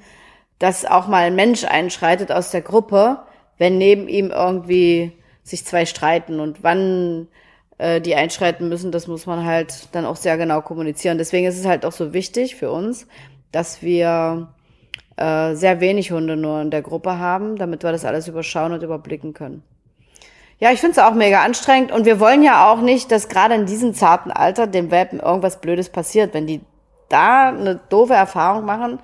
dass 0.60 0.86
auch 0.86 1.08
mal 1.08 1.24
ein 1.24 1.36
Mensch 1.36 1.64
einschreitet 1.66 2.32
aus 2.32 2.52
der 2.52 2.62
Gruppe, 2.62 3.20
wenn 3.58 3.78
neben 3.78 4.08
ihm 4.08 4.32
irgendwie 4.32 5.12
sich 5.44 5.66
zwei 5.66 5.86
streiten 5.86 6.40
und 6.40 6.64
wann 6.64 7.28
äh, 7.78 8.02
die 8.02 8.16
einschreiten 8.16 8.70
müssen, 8.70 8.92
das 8.92 9.08
muss 9.08 9.26
man 9.26 9.46
halt 9.46 9.90
dann 9.92 10.06
auch 10.06 10.16
sehr 10.16 10.38
genau 10.38 10.62
kommunizieren. 10.62 11.18
Deswegen 11.18 11.46
ist 11.46 11.60
es 11.60 11.66
halt 11.66 11.86
auch 11.86 11.92
so 11.92 12.14
wichtig 12.14 12.56
für 12.56 12.72
uns, 12.72 13.08
dass 13.52 13.82
wir 13.82 14.50
äh, 15.18 15.56
sehr 15.56 15.80
wenig 15.82 16.12
Hunde 16.12 16.36
nur 16.36 16.62
in 16.62 16.72
der 16.72 16.82
Gruppe 16.82 17.20
haben, 17.20 17.58
damit 17.58 17.84
wir 17.84 17.92
das 17.92 18.06
alles 18.06 18.28
überschauen 18.28 18.74
und 18.74 18.84
überblicken 18.84 19.34
können. 19.34 19.64
Ja, 20.60 20.72
ich 20.72 20.80
finde 20.80 21.00
es 21.00 21.06
auch 21.06 21.14
mega 21.14 21.44
anstrengend 21.44 21.92
und 21.92 22.06
wir 22.06 22.20
wollen 22.20 22.42
ja 22.42 22.72
auch 22.72 22.80
nicht, 22.80 23.12
dass 23.12 23.28
gerade 23.28 23.56
in 23.56 23.66
diesem 23.66 23.94
zarten 23.94 24.32
Alter 24.32 24.68
dem 24.68 24.90
Welpen 24.90 25.20
irgendwas 25.20 25.60
Blödes 25.60 25.90
passiert. 25.90 26.34
Wenn 26.34 26.48
die 26.48 26.62
da 27.10 27.50
eine 27.50 27.80
doofe 27.90 28.14
Erfahrung 28.14 28.66
machen, 28.66 29.00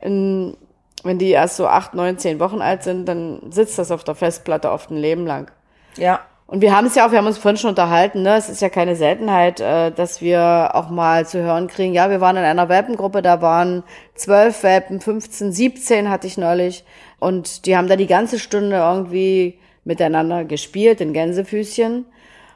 in, 0.00 0.56
wenn 1.04 1.18
die 1.18 1.30
erst 1.30 1.56
so 1.56 1.68
acht, 1.68 1.94
neun, 1.94 2.18
zehn 2.18 2.40
Wochen 2.40 2.60
alt 2.60 2.82
sind, 2.82 3.06
dann 3.06 3.40
sitzt 3.50 3.78
das 3.78 3.92
auf 3.92 4.02
der 4.02 4.16
Festplatte 4.16 4.70
oft 4.70 4.90
ein 4.90 4.96
Leben 4.96 5.26
lang. 5.26 5.50
Ja. 5.96 6.20
Und 6.48 6.62
wir 6.62 6.74
haben 6.74 6.86
es 6.86 6.94
ja 6.94 7.06
auch, 7.06 7.10
wir 7.10 7.18
haben 7.18 7.26
uns 7.26 7.36
vorhin 7.36 7.58
schon 7.58 7.70
unterhalten, 7.70 8.22
ne? 8.22 8.36
Es 8.36 8.48
ist 8.48 8.62
ja 8.62 8.70
keine 8.70 8.96
Seltenheit, 8.96 9.60
äh, 9.60 9.92
dass 9.92 10.22
wir 10.22 10.70
auch 10.72 10.88
mal 10.88 11.26
zu 11.26 11.42
hören 11.42 11.68
kriegen, 11.68 11.92
ja, 11.92 12.08
wir 12.08 12.22
waren 12.22 12.38
in 12.38 12.44
einer 12.44 12.70
Welpengruppe, 12.70 13.20
da 13.20 13.42
waren 13.42 13.84
zwölf 14.14 14.62
Welpen, 14.62 15.00
15, 15.00 15.52
17 15.52 16.08
hatte 16.08 16.26
ich 16.26 16.38
neulich. 16.38 16.84
Und 17.20 17.66
die 17.66 17.76
haben 17.76 17.86
da 17.86 17.96
die 17.96 18.06
ganze 18.06 18.38
Stunde 18.38 18.76
irgendwie 18.76 19.58
miteinander 19.88 20.44
gespielt 20.44 21.00
in 21.00 21.14
Gänsefüßchen 21.14 22.04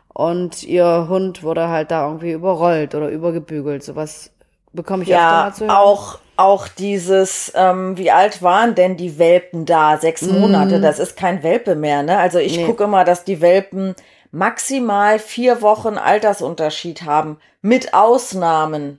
und 0.09 0.63
ihr 0.63 1.07
Hund 1.09 1.43
wurde 1.43 1.69
halt 1.69 1.91
da 1.91 2.07
irgendwie 2.07 2.33
überrollt 2.33 2.95
oder 2.95 3.09
übergebügelt. 3.09 3.83
Sowas 3.83 4.31
bekomme 4.73 5.03
ich 5.03 5.09
ja, 5.09 5.17
öfter 5.17 5.45
mal 5.45 5.55
zu 5.55 5.65
hören. 5.65 5.71
Auch, 5.71 6.19
auch 6.37 6.69
dieses, 6.69 7.51
ähm, 7.57 7.97
wie 7.97 8.11
alt 8.11 8.43
waren 8.43 8.75
denn 8.75 8.99
die 8.99 9.19
Welpen 9.19 9.65
da? 9.65 9.97
Sechs 9.97 10.23
mm. 10.23 10.39
Monate, 10.39 10.79
das 10.81 10.99
ist 10.99 11.17
kein 11.17 11.43
Welpe 11.43 11.75
mehr, 11.75 12.03
ne? 12.03 12.19
Also 12.19 12.39
ich 12.39 12.59
nee. 12.59 12.67
gucke 12.67 12.85
immer, 12.85 13.05
dass 13.05 13.25
die 13.25 13.41
Welpen 13.41 13.95
maximal 14.31 15.19
vier 15.19 15.63
Wochen 15.63 15.97
Altersunterschied 15.97 17.03
haben, 17.03 17.39
mit 17.63 17.95
Ausnahmen. 17.95 18.99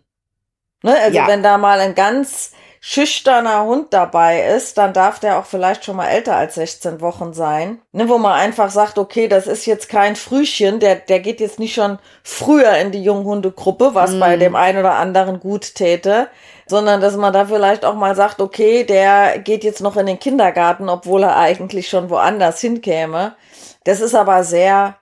Ne? 0.81 0.95
Also 1.03 1.17
ja. 1.17 1.27
wenn 1.27 1.43
da 1.43 1.59
mal 1.59 1.79
ein 1.79 1.93
ganz 1.93 2.53
schüchterner 2.85 3.63
Hund 3.63 3.93
dabei 3.93 4.45
ist, 4.45 4.77
dann 4.77 4.91
darf 4.91 5.17
der 5.17 5.39
auch 5.39 5.45
vielleicht 5.45 5.85
schon 5.85 5.95
mal 5.95 6.09
älter 6.09 6.35
als 6.35 6.55
16 6.55 6.99
Wochen 6.99 7.33
sein. 7.33 7.79
Ne, 7.93 8.09
wo 8.09 8.17
man 8.17 8.33
einfach 8.33 8.71
sagt, 8.71 8.97
okay, 8.97 9.29
das 9.29 9.47
ist 9.47 9.65
jetzt 9.65 9.87
kein 9.87 10.17
Frühchen, 10.17 10.81
der, 10.81 10.97
der 10.97 11.21
geht 11.21 11.39
jetzt 11.39 11.59
nicht 11.59 11.73
schon 11.73 11.97
früher 12.23 12.75
in 12.79 12.91
die 12.91 13.01
Junghundegruppe, 13.01 13.91
was 13.95 14.11
mm. 14.11 14.19
bei 14.19 14.35
dem 14.35 14.57
einen 14.57 14.79
oder 14.79 14.95
anderen 14.95 15.39
gut 15.39 15.75
täte, 15.75 16.27
sondern 16.67 16.99
dass 16.99 17.15
man 17.15 17.31
da 17.31 17.45
vielleicht 17.45 17.85
auch 17.85 17.95
mal 17.95 18.17
sagt, 18.17 18.41
okay, 18.41 18.83
der 18.83 19.39
geht 19.39 19.63
jetzt 19.63 19.79
noch 19.79 19.95
in 19.95 20.05
den 20.05 20.19
Kindergarten, 20.19 20.89
obwohl 20.89 21.23
er 21.23 21.37
eigentlich 21.37 21.87
schon 21.87 22.09
woanders 22.09 22.59
hinkäme. 22.59 23.37
Das 23.85 24.01
ist 24.01 24.13
aber 24.13 24.43
sehr 24.43 24.97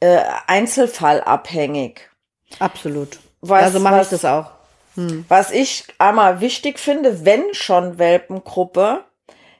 äh, 0.00 0.20
einzelfallabhängig. 0.46 2.00
Absolut. 2.60 3.18
Was, 3.42 3.64
also 3.64 3.80
mache 3.80 4.00
ich 4.00 4.08
das 4.08 4.24
auch. 4.24 4.46
Hm. 4.94 5.24
Was 5.28 5.50
ich 5.50 5.86
einmal 5.98 6.40
wichtig 6.40 6.78
finde, 6.78 7.24
wenn 7.24 7.42
schon 7.52 7.98
Welpengruppe, 7.98 9.04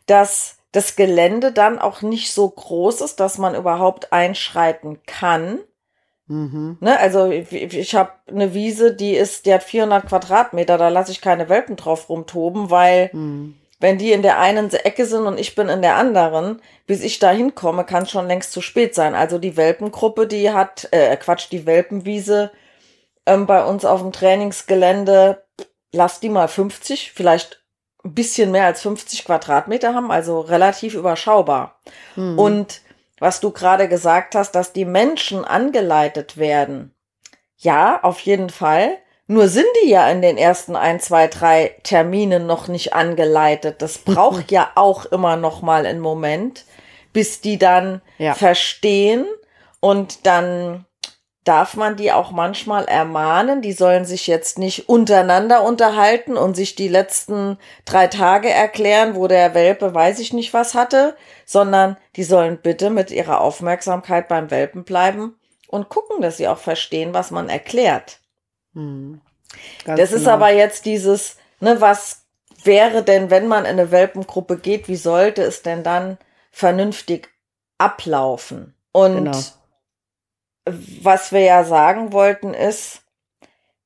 dass 0.06 0.58
das 0.74 0.96
Gelände 0.96 1.52
dann 1.52 1.78
auch 1.78 2.02
nicht 2.02 2.32
so 2.32 2.48
groß 2.48 3.00
ist, 3.00 3.20
dass 3.20 3.38
man 3.38 3.54
überhaupt 3.54 4.12
einschreiten 4.12 4.98
kann. 5.06 5.60
Mhm. 6.26 6.78
Ne, 6.80 6.98
also 6.98 7.30
ich, 7.30 7.52
ich 7.52 7.94
habe 7.94 8.10
eine 8.26 8.54
Wiese, 8.54 8.94
die 8.94 9.14
ist, 9.14 9.46
die 9.46 9.54
hat 9.54 9.62
400 9.62 10.08
Quadratmeter, 10.08 10.76
da 10.76 10.88
lasse 10.88 11.12
ich 11.12 11.20
keine 11.20 11.48
Welpen 11.48 11.76
drauf 11.76 12.08
rumtoben, 12.08 12.70
weil 12.70 13.10
mhm. 13.12 13.54
wenn 13.78 13.98
die 13.98 14.10
in 14.10 14.22
der 14.22 14.40
einen 14.40 14.72
Ecke 14.72 15.06
sind 15.06 15.26
und 15.26 15.38
ich 15.38 15.54
bin 15.54 15.68
in 15.68 15.82
der 15.82 15.96
anderen, 15.96 16.60
bis 16.86 17.02
ich 17.02 17.20
da 17.20 17.30
hinkomme, 17.30 17.84
kann 17.84 18.06
schon 18.06 18.26
längst 18.26 18.52
zu 18.52 18.60
spät 18.60 18.96
sein. 18.96 19.14
Also 19.14 19.38
die 19.38 19.56
Welpengruppe, 19.56 20.26
die 20.26 20.50
hat, 20.50 20.88
äh, 20.90 21.16
Quatsch, 21.18 21.48
die 21.52 21.66
Welpenwiese 21.66 22.50
ähm, 23.26 23.46
bei 23.46 23.64
uns 23.64 23.84
auf 23.84 24.00
dem 24.00 24.12
Trainingsgelände, 24.12 25.44
lass 25.92 26.20
die 26.20 26.28
mal 26.28 26.48
50, 26.48 27.12
vielleicht 27.12 27.62
ein 28.04 28.14
bisschen 28.14 28.50
mehr 28.50 28.66
als 28.66 28.82
50 28.82 29.24
Quadratmeter 29.24 29.94
haben, 29.94 30.10
also 30.10 30.40
relativ 30.40 30.94
überschaubar. 30.94 31.80
Mhm. 32.16 32.38
Und 32.38 32.80
was 33.18 33.40
du 33.40 33.50
gerade 33.50 33.88
gesagt 33.88 34.34
hast, 34.34 34.52
dass 34.52 34.72
die 34.72 34.84
Menschen 34.84 35.44
angeleitet 35.44 36.36
werden. 36.36 36.94
Ja, 37.56 38.00
auf 38.02 38.20
jeden 38.20 38.50
Fall. 38.50 38.98
Nur 39.26 39.48
sind 39.48 39.68
die 39.82 39.88
ja 39.88 40.10
in 40.10 40.20
den 40.20 40.36
ersten 40.36 40.76
ein, 40.76 41.00
zwei, 41.00 41.28
drei 41.28 41.74
Terminen 41.82 42.46
noch 42.46 42.68
nicht 42.68 42.92
angeleitet. 42.92 43.80
Das 43.80 43.98
braucht 44.04 44.50
ja 44.50 44.70
auch 44.74 45.06
immer 45.06 45.36
noch 45.36 45.62
mal 45.62 45.86
einen 45.86 46.00
Moment, 46.00 46.64
bis 47.12 47.40
die 47.40 47.58
dann 47.58 48.02
ja. 48.18 48.34
verstehen 48.34 49.24
und 49.80 50.26
dann 50.26 50.84
darf 51.44 51.76
man 51.76 51.96
die 51.96 52.10
auch 52.10 52.30
manchmal 52.30 52.86
ermahnen. 52.86 53.60
Die 53.60 53.72
sollen 53.72 54.06
sich 54.06 54.26
jetzt 54.26 54.58
nicht 54.58 54.88
untereinander 54.88 55.62
unterhalten 55.62 56.36
und 56.36 56.56
sich 56.56 56.74
die 56.74 56.88
letzten 56.88 57.58
drei 57.84 58.06
Tage 58.06 58.48
erklären, 58.50 59.14
wo 59.14 59.28
der 59.28 59.54
Welpe 59.54 59.94
weiß 59.94 60.18
ich 60.20 60.32
nicht 60.32 60.54
was 60.54 60.74
hatte, 60.74 61.16
sondern 61.44 61.98
die 62.16 62.24
sollen 62.24 62.58
bitte 62.62 62.88
mit 62.88 63.10
ihrer 63.10 63.42
Aufmerksamkeit 63.42 64.26
beim 64.28 64.50
Welpen 64.50 64.84
bleiben 64.84 65.38
und 65.68 65.90
gucken, 65.90 66.22
dass 66.22 66.38
sie 66.38 66.48
auch 66.48 66.58
verstehen, 66.58 67.12
was 67.12 67.30
man 67.30 67.50
erklärt. 67.50 68.20
Hm. 68.72 69.20
Das 69.84 70.10
genau. 70.10 70.20
ist 70.20 70.26
aber 70.26 70.50
jetzt 70.50 70.86
dieses, 70.86 71.36
ne, 71.60 71.80
was 71.80 72.22
wäre 72.64 73.02
denn, 73.02 73.28
wenn 73.28 73.46
man 73.46 73.64
in 73.64 73.72
eine 73.72 73.90
Welpengruppe 73.90 74.56
geht, 74.56 74.88
wie 74.88 74.96
sollte 74.96 75.42
es 75.42 75.62
denn 75.62 75.82
dann 75.82 76.16
vernünftig 76.50 77.28
ablaufen? 77.76 78.74
Und 78.92 79.24
genau 79.24 79.38
was 80.66 81.32
wir 81.32 81.40
ja 81.40 81.64
sagen 81.64 82.12
wollten 82.12 82.54
ist, 82.54 83.02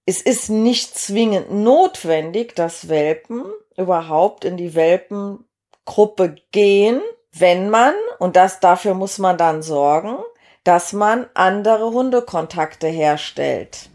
es 0.06 0.22
ist 0.22 0.48
nicht 0.48 0.96
zwingend 0.96 1.50
notwendig, 1.50 2.54
dass 2.54 2.88
Welpen 2.88 3.44
überhaupt 3.76 4.44
in 4.44 4.56
die 4.56 4.74
Welpengruppe 4.74 6.36
gehen, 6.50 7.02
wenn 7.32 7.68
man, 7.68 7.94
und 8.18 8.36
das 8.36 8.60
dafür 8.60 8.94
muss 8.94 9.18
man 9.18 9.36
dann 9.36 9.62
sorgen, 9.62 10.16
dass 10.64 10.92
man 10.92 11.26
andere 11.34 11.92
Hundekontakte 11.92 12.86
herstellt. 12.86 13.90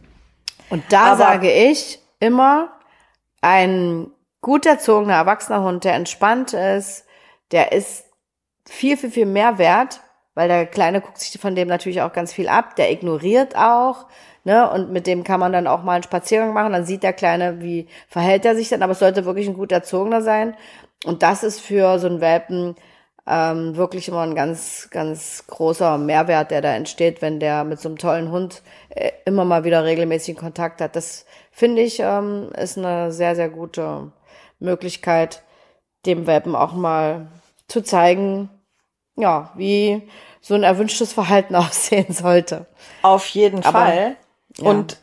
Und 0.70 0.84
da 0.90 1.14
Aber, 1.14 1.18
sage 1.18 1.52
ich 1.52 2.00
immer, 2.20 2.72
ein 3.42 4.12
gut 4.42 4.66
erzogener 4.66 5.16
erwachsener 5.16 5.64
Hund, 5.64 5.84
der 5.84 5.94
entspannt 5.94 6.54
ist, 6.54 7.06
der 7.52 7.72
ist 7.72 8.06
viel, 8.68 8.98
viel, 8.98 9.12
viel 9.12 9.26
mehr 9.26 9.58
wert, 9.58 10.00
weil 10.36 10.48
der 10.48 10.66
Kleine 10.66 11.02
guckt 11.02 11.20
sich 11.20 11.40
von 11.40 11.56
dem 11.56 11.68
natürlich 11.68 12.02
auch 12.02 12.14
ganz 12.14 12.34
viel 12.34 12.48
ab, 12.48 12.76
der 12.76 12.92
ignoriert 12.92 13.56
auch, 13.56 14.08
ne, 14.44 14.70
und 14.70 14.92
mit 14.92 15.08
dem 15.08 15.24
kann 15.24 15.40
man 15.40 15.54
dann 15.54 15.68
auch 15.68 15.84
mal 15.84 15.94
einen 15.94 16.04
Spaziergang 16.04 16.54
machen, 16.54 16.74
dann 16.74 16.86
sieht 16.86 17.04
der 17.04 17.14
Kleine, 17.14 17.62
wie 17.62 17.88
verhält 18.08 18.46
er 18.46 18.56
sich 18.56 18.70
dann, 18.70 18.84
aber 18.84 18.94
es 18.94 19.00
sollte 19.00 19.26
wirklich 19.26 19.48
ein 19.48 19.54
gut 19.56 19.72
erzogener 19.72 20.22
sein. 20.22 20.56
Und 21.06 21.24
das 21.24 21.44
ist 21.44 21.60
für 21.60 22.00
so 22.00 22.08
einen 22.08 22.22
Welpen 22.22 22.76
ähm, 23.28 23.76
wirklich 23.76 24.08
immer 24.08 24.22
ein 24.22 24.36
ganz, 24.36 24.90
ganz 24.92 25.46
großer 25.48 25.98
Mehrwert, 25.98 26.52
der 26.52 26.62
da 26.62 26.74
entsteht, 26.76 27.22
wenn 27.22 27.40
der 27.40 27.64
mit 27.64 27.80
so 27.80 27.90
einem 27.90 27.98
tollen 27.98 28.32
Hund 28.32 28.64
äh, 28.90 29.12
immer 29.26 29.46
mal 29.46 29.64
wieder 29.64 29.84
regelmäßig 29.86 30.38
Kontakt 30.38 30.82
hat. 30.82 30.96
Das 30.96 31.26
finde 31.52 31.82
ich 31.82 32.00
ähm, 32.00 32.50
ist 32.58 32.78
eine 32.78 33.12
sehr, 33.12 33.36
sehr 33.36 33.50
gute 33.50 34.12
Möglichkeit, 34.60 35.44
dem 36.06 36.28
Welpen 36.28 36.56
auch 36.56 36.74
mal 36.74 37.28
zu 37.68 37.82
zeigen, 37.82 38.50
ja, 39.16 39.52
wie 39.56 40.08
so 40.42 40.56
ein 40.56 40.64
erwünschtes 40.64 41.14
Verhalten 41.14 41.56
aussehen 41.56 42.14
sollte. 42.14 42.66
Auf 43.02 43.28
jeden 43.28 43.64
Aber, 43.64 43.80
Fall. 43.80 44.16
Ja. 44.58 44.70
Und 44.70 44.98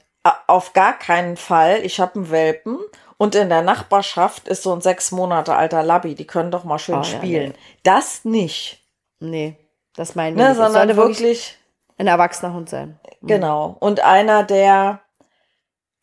auf 0.46 0.74
gar 0.74 0.98
keinen 0.98 1.36
Fall. 1.36 1.80
Ich 1.82 1.98
habe 1.98 2.16
einen 2.16 2.30
Welpen 2.30 2.78
und 3.16 3.34
in 3.34 3.48
der 3.48 3.62
Nachbarschaft 3.62 4.48
ist 4.48 4.62
so 4.62 4.72
ein 4.72 4.80
sechs 4.80 5.12
Monate 5.12 5.54
alter 5.54 5.82
Labby. 5.82 6.14
Die 6.14 6.26
können 6.26 6.50
doch 6.50 6.64
mal 6.64 6.78
schön 6.78 6.98
oh, 6.98 7.04
spielen. 7.04 7.42
Ja, 7.42 7.48
nee. 7.48 7.78
Das 7.82 8.24
nicht. 8.24 8.82
Nee, 9.18 9.56
das 9.94 10.14
meine 10.14 10.30
ich 10.30 10.36
ne, 10.36 10.48
nicht. 10.48 10.56
Sondern 10.56 10.96
wirklich 10.96 11.56
ein 11.98 12.06
erwachsener 12.06 12.52
Hund 12.52 12.68
sein. 12.68 12.98
Mhm. 13.20 13.26
Genau. 13.26 13.76
Und 13.80 14.00
einer, 14.00 14.44
der 14.44 15.00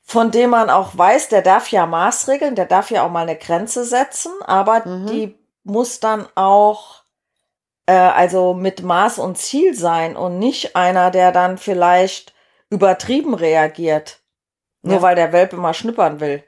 von 0.04 0.32
dem 0.32 0.52
man 0.52 0.70
auch 0.70 0.98
weiß, 0.98 1.28
der 1.30 1.42
darf 1.42 1.70
ja 1.70 1.86
Maßregeln, 1.86 2.56
der 2.56 2.66
darf 2.66 2.92
ja 2.92 3.04
auch 3.04 3.12
mal 3.12 3.24
eine 3.24 3.36
Grenze 3.36 3.84
setzen, 3.84 4.32
aber 4.46 4.88
mhm. 4.88 5.08
die 5.08 5.36
muss 5.64 6.00
dann 6.00 6.26
auch 6.36 6.97
äh, 7.88 7.94
also 7.94 8.54
mit 8.54 8.84
Maß 8.84 9.18
und 9.18 9.38
Ziel 9.38 9.74
sein 9.74 10.16
und 10.16 10.38
nicht 10.38 10.76
einer, 10.76 11.10
der 11.10 11.32
dann 11.32 11.58
vielleicht 11.58 12.34
übertrieben 12.70 13.34
reagiert. 13.34 14.20
Nur 14.84 14.98
ja. 14.98 15.02
weil 15.02 15.16
der 15.16 15.34
Welpe 15.34 15.58
mal 15.58 15.74
schnippern 15.74 16.20
will. 16.20 16.44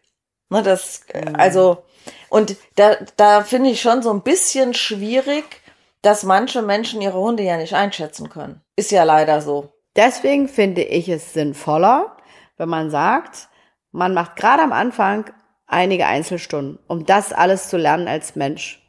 Ne, 0.49 0.61
das, 0.61 1.01
mhm. 1.13 1.35
also, 1.35 1.83
und 2.29 2.55
da, 2.75 2.97
da 3.17 3.43
finde 3.43 3.71
ich 3.71 3.81
schon 3.81 4.01
so 4.01 4.11
ein 4.11 4.21
bisschen 4.21 4.73
schwierig, 4.73 5.61
dass 6.01 6.23
manche 6.23 6.61
Menschen 6.61 7.01
ihre 7.01 7.19
Hunde 7.19 7.43
ja 7.43 7.57
nicht 7.57 7.73
einschätzen 7.73 8.29
können. 8.29 8.61
Ist 8.75 8.91
ja 8.91 9.03
leider 9.03 9.41
so. 9.41 9.73
Deswegen 9.95 10.47
finde 10.47 10.83
ich 10.83 11.09
es 11.09 11.33
sinnvoller, 11.33 12.15
wenn 12.57 12.69
man 12.69 12.89
sagt, 12.89 13.49
man 13.91 14.13
macht 14.13 14.35
gerade 14.35 14.63
am 14.63 14.71
Anfang 14.71 15.25
einige 15.67 16.05
Einzelstunden, 16.05 16.79
um 16.87 17.05
das 17.05 17.33
alles 17.33 17.69
zu 17.69 17.77
lernen 17.77 18.07
als 18.07 18.35
Mensch. 18.35 18.87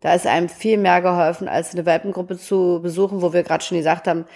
Da 0.00 0.14
ist 0.14 0.26
einem 0.26 0.48
viel 0.48 0.78
mehr 0.78 1.02
geholfen, 1.02 1.48
als 1.48 1.72
eine 1.74 1.86
Welpengruppe 1.86 2.38
zu 2.38 2.80
besuchen, 2.82 3.22
wo 3.22 3.32
wir 3.32 3.42
gerade 3.42 3.64
schon 3.64 3.78
gesagt 3.78 4.06
haben, 4.06 4.26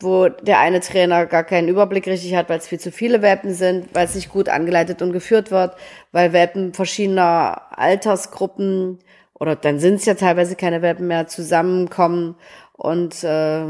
wo 0.00 0.28
der 0.28 0.60
eine 0.60 0.80
Trainer 0.80 1.26
gar 1.26 1.42
keinen 1.44 1.68
Überblick 1.68 2.06
richtig 2.06 2.34
hat, 2.36 2.48
weil 2.48 2.58
es 2.58 2.68
viel 2.68 2.78
zu 2.78 2.92
viele 2.92 3.20
Welpen 3.20 3.52
sind, 3.52 3.88
weil 3.94 4.04
es 4.06 4.14
nicht 4.14 4.30
gut 4.30 4.48
angeleitet 4.48 5.02
und 5.02 5.12
geführt 5.12 5.50
wird, 5.50 5.74
weil 6.12 6.32
Welpen 6.32 6.72
verschiedener 6.72 7.62
Altersgruppen 7.76 9.00
oder 9.34 9.56
dann 9.56 9.80
sind 9.80 9.96
es 9.96 10.04
ja 10.04 10.14
teilweise 10.14 10.56
keine 10.56 10.82
Welpen 10.82 11.08
mehr 11.08 11.26
zusammenkommen 11.26 12.36
und 12.74 13.24
äh, 13.24 13.64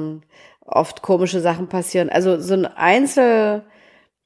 oft 0.66 1.02
komische 1.02 1.40
Sachen 1.40 1.68
passieren. 1.68 2.10
Also 2.10 2.38
so 2.40 2.54
ein 2.54 2.66
Einzel, 2.66 3.64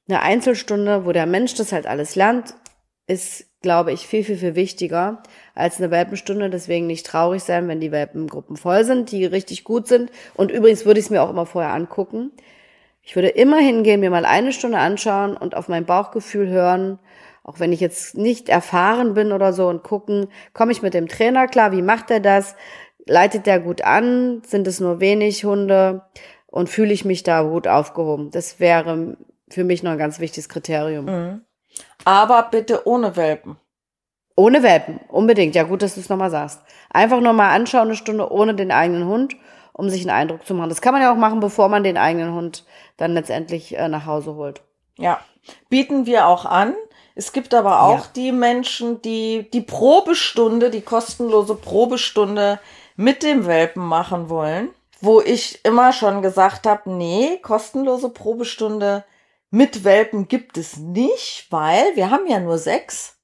eine 0.09 0.21
Einzelstunde, 0.21 1.05
wo 1.05 1.13
der 1.13 1.25
Mensch 1.25 1.55
das 1.55 1.71
halt 1.71 1.87
alles 1.87 2.15
lernt, 2.15 2.55
ist, 3.07 3.45
glaube 3.63 3.91
ich, 3.91 4.05
viel, 4.05 4.23
viel, 4.23 4.37
viel 4.37 4.53
wichtiger, 4.53 5.23
als 5.55 5.79
eine 5.79 5.89
Welpenstunde. 5.89 6.51
Deswegen 6.51 6.85
nicht 6.85 7.07
traurig 7.07 7.41
sein, 7.41 7.67
wenn 7.67 7.79
die 7.79 7.91
Welpengruppen 7.91 8.57
voll 8.57 8.83
sind, 8.83 9.11
die 9.11 9.25
richtig 9.25 9.63
gut 9.63 9.87
sind. 9.87 10.11
Und 10.35 10.51
übrigens 10.51 10.85
würde 10.85 10.99
ich 10.99 11.07
es 11.07 11.09
mir 11.09 11.23
auch 11.23 11.31
immer 11.31 11.47
vorher 11.47 11.73
angucken. 11.73 12.31
Ich 13.01 13.15
würde 13.15 13.29
immer 13.29 13.57
hingehen, 13.57 13.99
mir 13.99 14.11
mal 14.11 14.25
eine 14.25 14.53
Stunde 14.53 14.77
anschauen 14.77 15.35
und 15.35 15.55
auf 15.55 15.67
mein 15.67 15.85
Bauchgefühl 15.85 16.47
hören, 16.49 16.99
auch 17.43 17.59
wenn 17.59 17.73
ich 17.73 17.79
jetzt 17.79 18.15
nicht 18.15 18.47
erfahren 18.47 19.13
bin 19.13 19.31
oder 19.31 19.51
so 19.51 19.67
und 19.67 19.83
gucken, 19.83 20.27
komme 20.53 20.71
ich 20.71 20.81
mit 20.81 20.93
dem 20.93 21.09
Trainer 21.09 21.47
klar, 21.47 21.73
wie 21.73 21.81
macht 21.81 22.11
er 22.11 22.21
das? 22.21 22.55
Leitet 23.05 23.45
der 23.47 23.59
gut 23.59 23.81
an? 23.81 24.41
Sind 24.45 24.67
es 24.67 24.79
nur 24.79 25.01
wenig 25.01 25.43
Hunde? 25.43 26.03
Und 26.47 26.69
fühle 26.69 26.93
ich 26.93 27.03
mich 27.03 27.23
da 27.23 27.41
gut 27.41 27.67
aufgehoben? 27.67 28.31
Das 28.31 28.59
wäre 28.59 29.17
für 29.49 29.63
mich 29.63 29.83
noch 29.83 29.91
ein 29.91 29.97
ganz 29.97 30.19
wichtiges 30.19 30.47
Kriterium. 30.47 31.05
Mhm. 31.05 31.41
Aber 32.05 32.43
bitte 32.43 32.87
ohne 32.87 33.15
Welpen. 33.15 33.57
Ohne 34.35 34.63
Welpen, 34.63 34.99
unbedingt. 35.09 35.55
Ja, 35.55 35.63
gut, 35.63 35.81
dass 35.81 35.93
du 35.93 35.99
es 35.99 36.09
nochmal 36.09 36.31
sagst. 36.31 36.61
Einfach 36.89 37.19
nur 37.19 37.33
mal 37.33 37.53
anschauen, 37.53 37.83
eine 37.87 37.95
Stunde 37.95 38.31
ohne 38.31 38.55
den 38.55 38.71
eigenen 38.71 39.05
Hund, 39.05 39.35
um 39.73 39.89
sich 39.89 40.01
einen 40.01 40.09
Eindruck 40.09 40.45
zu 40.45 40.55
machen. 40.55 40.69
Das 40.69 40.81
kann 40.81 40.93
man 40.93 41.03
ja 41.03 41.11
auch 41.11 41.17
machen, 41.17 41.39
bevor 41.39 41.69
man 41.69 41.83
den 41.83 41.97
eigenen 41.97 42.33
Hund 42.33 42.65
dann 42.97 43.13
letztendlich 43.13 43.77
äh, 43.77 43.87
nach 43.87 44.05
Hause 44.05 44.35
holt. 44.35 44.61
Ja, 44.97 45.19
bieten 45.69 46.05
wir 46.05 46.27
auch 46.27 46.45
an. 46.45 46.75
Es 47.15 47.31
gibt 47.31 47.53
aber 47.53 47.83
auch 47.83 48.05
ja. 48.05 48.11
die 48.15 48.31
Menschen, 48.31 49.01
die 49.03 49.49
die 49.51 49.61
Probestunde, 49.61 50.71
die 50.71 50.81
kostenlose 50.81 51.55
Probestunde 51.55 52.59
mit 52.95 53.21
dem 53.21 53.45
Welpen 53.45 53.85
machen 53.85 54.29
wollen, 54.29 54.69
wo 54.99 55.21
ich 55.21 55.63
immer 55.63 55.93
schon 55.93 56.23
gesagt 56.23 56.65
habe, 56.65 56.89
nee, 56.91 57.37
kostenlose 57.41 58.09
Probestunde 58.09 59.03
mit 59.53 59.83
Welpen 59.83 60.27
gibt 60.27 60.57
es 60.57 60.77
nicht, 60.77 61.45
weil 61.51 61.95
wir 61.95 62.09
haben 62.09 62.25
ja 62.25 62.39
nur 62.39 62.57
sechs. 62.57 63.19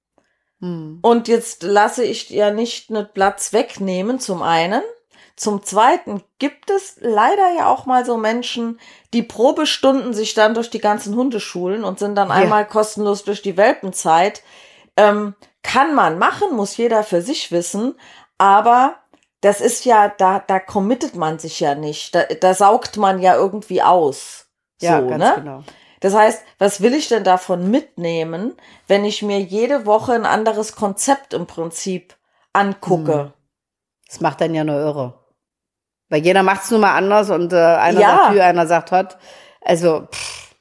Hm. 0.59 1.00
Und 1.01 1.27
jetzt 1.27 1.63
lasse 1.63 2.03
ich 2.03 2.29
ja 2.29 2.51
nicht 2.51 2.91
einen 2.91 3.12
Platz 3.12 3.51
wegnehmen, 3.51 4.19
zum 4.19 4.43
einen. 4.43 4.83
Zum 5.36 5.63
zweiten 5.63 6.21
gibt 6.38 6.69
es 6.69 6.98
leider 7.00 7.55
ja 7.57 7.67
auch 7.67 7.88
mal 7.88 8.05
so 8.05 8.15
Menschen, 8.15 8.79
die 9.12 9.24
Probestunden 9.24 10.13
sich 10.13 10.36
dann 10.36 10.53
durch 10.53 10.69
die 10.69 10.77
ganzen 10.77 11.15
Hundeschulen 11.15 11.83
und 11.83 11.98
sind 11.98 12.13
dann 12.13 12.29
ja. 12.29 12.36
einmal 12.36 12.67
kostenlos 12.67 13.24
durch 13.24 13.41
die 13.41 13.57
Welpenzeit. 13.57 14.43
Ähm, 14.98 15.33
kann 15.63 15.95
man 15.95 16.19
machen, 16.19 16.55
muss 16.55 16.77
jeder 16.77 17.03
für 17.03 17.24
sich 17.24 17.51
wissen, 17.51 17.95
aber 18.38 18.98
das 19.41 19.62
ist 19.62 19.83
ja, 19.83 20.09
da, 20.09 20.43
da 20.45 20.59
committet 20.59 21.15
man 21.15 21.39
sich 21.39 21.59
ja 21.59 21.74
nicht. 21.74 22.13
Da, 22.13 22.25
da 22.25 22.53
saugt 22.53 22.98
man 22.98 23.19
ja 23.19 23.36
irgendwie 23.36 23.81
aus. 23.81 24.45
Ja, 24.79 25.01
so, 25.01 25.07
ganz 25.07 25.24
ne? 25.24 25.33
genau. 25.38 25.63
Das 26.00 26.15
heißt, 26.15 26.44
was 26.58 26.82
will 26.82 26.94
ich 26.94 27.10
denn 27.10 27.24
davon 27.24 27.70
mitnehmen, 27.70 28.56
wenn 28.88 29.06
ich 29.06 29.22
mir 29.22 29.39
jede 29.39 29.86
Woche 29.86 30.13
ein 30.13 30.25
anderes 30.25 30.75
Konzept 30.75 31.34
im 31.34 31.46
Prinzip 31.46 32.15
angucke? 32.53 33.20
Hm. 33.20 33.34
Das 34.08 34.22
macht 34.22 34.41
dann 34.41 34.56
ja 34.56 34.63
nur 34.63 34.77
irre. 34.77 35.20
Weil 36.10 36.24
jeder 36.24 36.41
macht 36.41 36.63
es 36.63 36.72
nun 36.72 36.82
mal 36.82 36.96
anders 36.96 37.29
und 37.29 37.53
äh, 37.53 37.58
einer 37.58 38.01
ja. 38.01 38.18
sagt 38.18 38.32
Hü, 38.32 38.39
einer 38.39 38.68
sagt 38.68 38.91
Hot. 38.91 39.18
Also, 39.62 40.08
pff, 40.12 40.56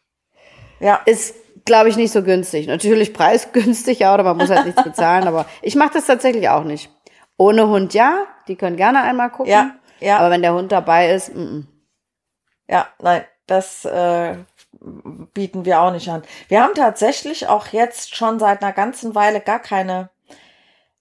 ja. 0.80 1.00
ist, 1.06 1.34
glaube 1.64 1.88
ich, 1.88 1.96
nicht 1.96 2.12
so 2.12 2.22
günstig. 2.22 2.66
Natürlich 2.66 3.14
preisgünstig, 3.14 3.98
ja, 4.00 4.12
oder 4.12 4.24
man 4.24 4.36
muss 4.36 4.50
halt 4.50 4.66
nichts 4.66 4.82
bezahlen, 4.82 5.26
aber 5.26 5.46
ich 5.62 5.74
mache 5.76 5.94
das 5.94 6.06
tatsächlich 6.06 6.48
auch 6.48 6.64
nicht. 6.64 6.90
Ohne 7.38 7.68
Hund 7.68 7.94
ja, 7.94 8.26
die 8.48 8.56
können 8.56 8.76
gerne 8.76 9.02
einmal 9.02 9.30
gucken. 9.30 9.52
Ja, 9.52 9.70
ja. 10.00 10.18
Aber 10.18 10.30
wenn 10.30 10.42
der 10.42 10.52
Hund 10.52 10.72
dabei 10.72 11.12
ist, 11.12 11.30
m 11.30 11.36
-m. 11.38 12.72
ja, 12.72 12.88
nein, 13.00 13.24
das 13.46 13.84
äh, 13.84 14.36
bieten 14.80 15.64
wir 15.64 15.80
auch 15.80 15.92
nicht 15.92 16.08
an. 16.08 16.22
Wir 16.48 16.62
haben 16.62 16.74
tatsächlich 16.74 17.48
auch 17.48 17.68
jetzt 17.68 18.14
schon 18.14 18.38
seit 18.38 18.62
einer 18.62 18.72
ganzen 18.72 19.14
Weile 19.14 19.40
gar 19.40 19.58
keine 19.58 20.10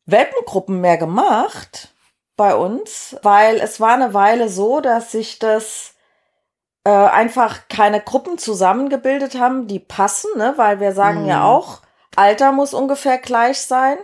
Welpengruppen 0.05 0.81
mehr 0.81 0.97
gemacht 0.97 1.93
bei 2.35 2.55
uns, 2.55 3.17
weil 3.23 3.57
es 3.57 3.79
war 3.79 3.93
eine 3.93 4.13
Weile 4.13 4.49
so, 4.49 4.79
dass 4.79 5.11
sich 5.11 5.39
das 5.39 5.95
äh, 6.83 6.89
einfach 6.89 7.67
keine 7.67 7.99
Gruppen 7.99 8.37
zusammengebildet 8.37 9.39
haben, 9.39 9.67
die 9.67 9.79
passen, 9.79 10.29
ne? 10.37 10.53
weil 10.55 10.79
wir 10.79 10.93
sagen 10.93 11.23
mhm. 11.23 11.29
ja 11.29 11.43
auch, 11.43 11.81
Alter 12.15 12.51
muss 12.51 12.73
ungefähr 12.73 13.17
gleich 13.17 13.59
sein. 13.59 13.97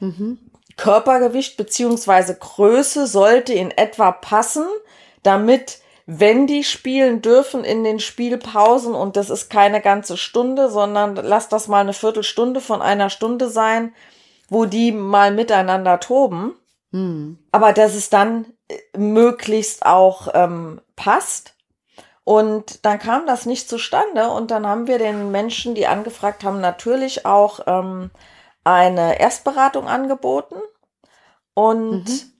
Mhm. 0.00 0.38
Körpergewicht 0.76 1.56
beziehungsweise 1.56 2.36
Größe 2.36 3.06
sollte 3.06 3.52
in 3.52 3.70
etwa 3.70 4.12
passen, 4.12 4.66
damit 5.22 5.78
wenn 6.10 6.46
die 6.46 6.64
spielen 6.64 7.20
dürfen 7.20 7.64
in 7.64 7.84
den 7.84 8.00
Spielpausen 8.00 8.94
und 8.94 9.16
das 9.16 9.28
ist 9.28 9.50
keine 9.50 9.82
ganze 9.82 10.16
Stunde, 10.16 10.70
sondern 10.70 11.16
lass 11.16 11.50
das 11.50 11.68
mal 11.68 11.80
eine 11.80 11.92
Viertelstunde 11.92 12.62
von 12.62 12.80
einer 12.80 13.10
Stunde 13.10 13.50
sein, 13.50 13.94
wo 14.48 14.64
die 14.64 14.90
mal 14.90 15.30
miteinander 15.32 16.00
toben. 16.00 16.54
Hm. 16.92 17.38
Aber 17.52 17.74
dass 17.74 17.94
es 17.94 18.08
dann 18.08 18.46
äh, 18.68 18.78
möglichst 18.96 19.84
auch 19.84 20.28
ähm, 20.32 20.80
passt. 20.96 21.54
Und 22.24 22.86
dann 22.86 22.98
kam 22.98 23.26
das 23.26 23.44
nicht 23.44 23.68
zustande 23.68 24.30
und 24.30 24.50
dann 24.50 24.66
haben 24.66 24.86
wir 24.86 24.98
den 24.98 25.30
Menschen, 25.30 25.74
die 25.74 25.86
angefragt 25.86 26.42
haben, 26.42 26.62
natürlich 26.62 27.26
auch 27.26 27.60
ähm, 27.66 28.10
eine 28.64 29.20
Erstberatung 29.20 29.86
angeboten. 29.86 30.56
Und 31.52 32.04
mhm. 32.04 32.32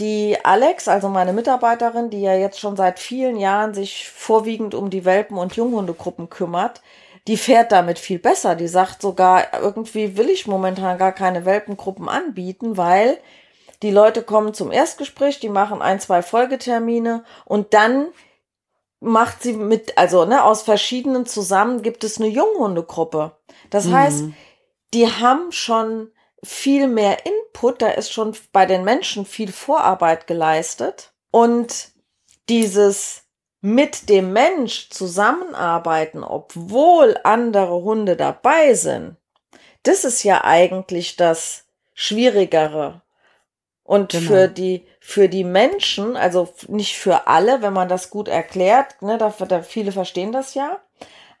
Die 0.00 0.36
Alex, 0.44 0.88
also 0.88 1.08
meine 1.08 1.32
Mitarbeiterin, 1.32 2.10
die 2.10 2.20
ja 2.20 2.34
jetzt 2.34 2.60
schon 2.60 2.76
seit 2.76 2.98
vielen 2.98 3.36
Jahren 3.36 3.74
sich 3.74 4.08
vorwiegend 4.08 4.74
um 4.74 4.90
die 4.90 5.04
Welpen- 5.04 5.38
und 5.38 5.56
Junghundegruppen 5.56 6.30
kümmert, 6.30 6.82
die 7.26 7.36
fährt 7.36 7.72
damit 7.72 7.98
viel 7.98 8.18
besser. 8.18 8.54
Die 8.54 8.68
sagt 8.68 9.02
sogar, 9.02 9.60
irgendwie 9.60 10.16
will 10.16 10.30
ich 10.30 10.46
momentan 10.46 10.98
gar 10.98 11.12
keine 11.12 11.44
Welpengruppen 11.44 12.08
anbieten, 12.08 12.76
weil 12.76 13.18
die 13.82 13.90
Leute 13.90 14.22
kommen 14.22 14.54
zum 14.54 14.72
Erstgespräch, 14.72 15.40
die 15.40 15.48
machen 15.48 15.82
ein, 15.82 16.00
zwei 16.00 16.22
Folgetermine 16.22 17.24
und 17.44 17.74
dann 17.74 18.06
macht 19.00 19.42
sie 19.42 19.52
mit, 19.52 19.96
also 19.96 20.24
ne, 20.24 20.42
aus 20.42 20.62
verschiedenen 20.62 21.26
zusammen 21.26 21.82
gibt 21.82 22.02
es 22.02 22.18
eine 22.18 22.28
Junghundegruppe. 22.28 23.36
Das 23.70 23.86
mhm. 23.86 23.94
heißt, 23.94 24.24
die 24.94 25.06
haben 25.06 25.52
schon 25.52 26.10
viel 26.44 26.88
mehr 26.88 27.18
Input, 27.26 27.82
da 27.82 27.88
ist 27.88 28.12
schon 28.12 28.36
bei 28.52 28.66
den 28.66 28.84
Menschen 28.84 29.26
viel 29.26 29.52
Vorarbeit 29.52 30.26
geleistet 30.26 31.12
und 31.30 31.90
dieses 32.48 33.24
mit 33.60 34.08
dem 34.08 34.32
Mensch 34.32 34.88
zusammenarbeiten, 34.90 36.22
obwohl 36.22 37.18
andere 37.24 37.82
Hunde 37.82 38.16
dabei 38.16 38.74
sind, 38.74 39.16
das 39.82 40.04
ist 40.04 40.22
ja 40.22 40.44
eigentlich 40.44 41.16
das 41.16 41.66
Schwierigere. 41.94 43.02
Und 43.82 44.10
genau. 44.10 44.28
für 44.28 44.48
die, 44.48 44.86
für 45.00 45.28
die 45.28 45.44
Menschen, 45.44 46.16
also 46.16 46.52
nicht 46.68 46.96
für 46.98 47.26
alle, 47.26 47.62
wenn 47.62 47.72
man 47.72 47.88
das 47.88 48.10
gut 48.10 48.28
erklärt, 48.28 49.00
ne, 49.00 49.16
da, 49.16 49.30
da 49.30 49.62
viele 49.62 49.92
verstehen 49.92 50.30
das 50.30 50.54
ja. 50.54 50.78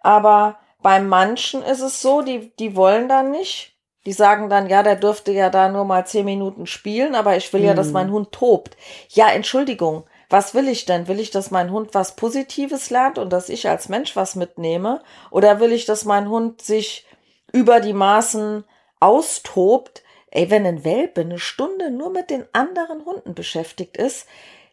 Aber 0.00 0.58
bei 0.80 1.00
manchen 1.00 1.62
ist 1.62 1.82
es 1.82 2.00
so, 2.00 2.22
die, 2.22 2.50
die 2.56 2.74
wollen 2.74 3.08
dann 3.08 3.30
nicht. 3.30 3.77
Die 4.08 4.14
sagen 4.14 4.48
dann, 4.48 4.70
ja, 4.70 4.82
der 4.82 4.96
dürfte 4.96 5.32
ja 5.32 5.50
da 5.50 5.68
nur 5.68 5.84
mal 5.84 6.06
zehn 6.06 6.24
Minuten 6.24 6.66
spielen, 6.66 7.14
aber 7.14 7.36
ich 7.36 7.52
will 7.52 7.62
ja, 7.62 7.74
dass 7.74 7.90
mein 7.90 8.06
mhm. 8.06 8.12
Hund 8.12 8.32
tobt. 8.32 8.74
Ja, 9.10 9.28
Entschuldigung. 9.28 10.04
Was 10.30 10.54
will 10.54 10.66
ich 10.66 10.86
denn? 10.86 11.08
Will 11.08 11.20
ich, 11.20 11.30
dass 11.30 11.50
mein 11.50 11.70
Hund 11.70 11.90
was 11.92 12.16
Positives 12.16 12.88
lernt 12.88 13.18
und 13.18 13.30
dass 13.34 13.50
ich 13.50 13.68
als 13.68 13.90
Mensch 13.90 14.16
was 14.16 14.34
mitnehme? 14.34 15.02
Oder 15.30 15.60
will 15.60 15.72
ich, 15.72 15.84
dass 15.84 16.06
mein 16.06 16.30
Hund 16.30 16.62
sich 16.62 17.04
über 17.52 17.80
die 17.80 17.92
Maßen 17.92 18.64
austobt? 18.98 20.02
Ey, 20.30 20.50
wenn 20.50 20.64
ein 20.64 20.86
Welpe 20.86 21.20
eine 21.20 21.38
Stunde 21.38 21.90
nur 21.90 22.08
mit 22.08 22.30
den 22.30 22.46
anderen 22.54 23.04
Hunden 23.04 23.34
beschäftigt 23.34 23.98
ist, 23.98 24.26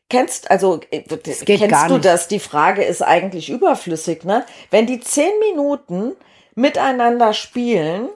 kennst, 0.10 0.50
also 0.50 0.80
äh, 0.92 1.02
kennst 1.02 1.90
du 1.90 1.98
das? 1.98 2.30
Die 2.30 2.40
Frage 2.40 2.86
ist 2.86 3.02
eigentlich 3.02 3.50
überflüssig, 3.50 4.24
ne? 4.24 4.46
Wenn 4.72 4.88
die 4.88 5.02
zehn 5.02 5.38
Minuten 5.40 6.14
miteinander 6.56 7.34
spielen, 7.34 8.08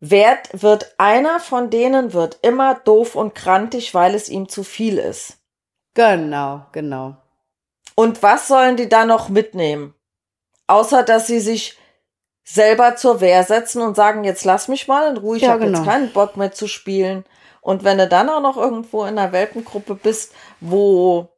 wird, 0.00 0.50
wird 0.52 0.94
einer 0.98 1.40
von 1.40 1.70
denen 1.70 2.12
wird 2.12 2.38
immer 2.42 2.74
doof 2.74 3.14
und 3.14 3.34
krantig, 3.34 3.94
weil 3.94 4.14
es 4.14 4.28
ihm 4.28 4.48
zu 4.48 4.62
viel 4.62 4.98
ist. 4.98 5.38
Genau, 5.94 6.66
genau. 6.72 7.16
Und 7.94 8.22
was 8.22 8.48
sollen 8.48 8.76
die 8.76 8.88
da 8.88 9.06
noch 9.06 9.28
mitnehmen? 9.28 9.94
Außer 10.66 11.02
dass 11.02 11.26
sie 11.26 11.40
sich 11.40 11.78
selber 12.44 12.96
zur 12.96 13.20
Wehr 13.20 13.42
setzen 13.42 13.82
und 13.82 13.96
sagen, 13.96 14.22
jetzt 14.24 14.44
lass 14.44 14.68
mich 14.68 14.86
mal 14.86 15.10
in 15.10 15.16
Ruhe, 15.16 15.36
ich 15.36 15.44
ja, 15.44 15.50
habe 15.50 15.64
genau. 15.64 15.78
jetzt 15.78 15.88
keinen 15.88 16.12
Bock 16.12 16.36
mehr 16.36 16.52
zu 16.52 16.68
spielen. 16.68 17.24
Und 17.60 17.82
wenn 17.82 17.98
du 17.98 18.06
dann 18.06 18.28
auch 18.28 18.40
noch 18.40 18.56
irgendwo 18.56 19.02
in 19.02 19.18
einer 19.18 19.32
Welpengruppe 19.32 19.96
bist, 19.96 20.32
wo 20.60 21.28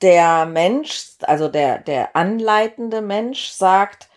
der 0.00 0.46
Mensch, 0.46 1.16
also 1.22 1.48
der, 1.48 1.78
der 1.78 2.16
anleitende 2.16 3.02
Mensch 3.02 3.48
sagt, 3.50 4.07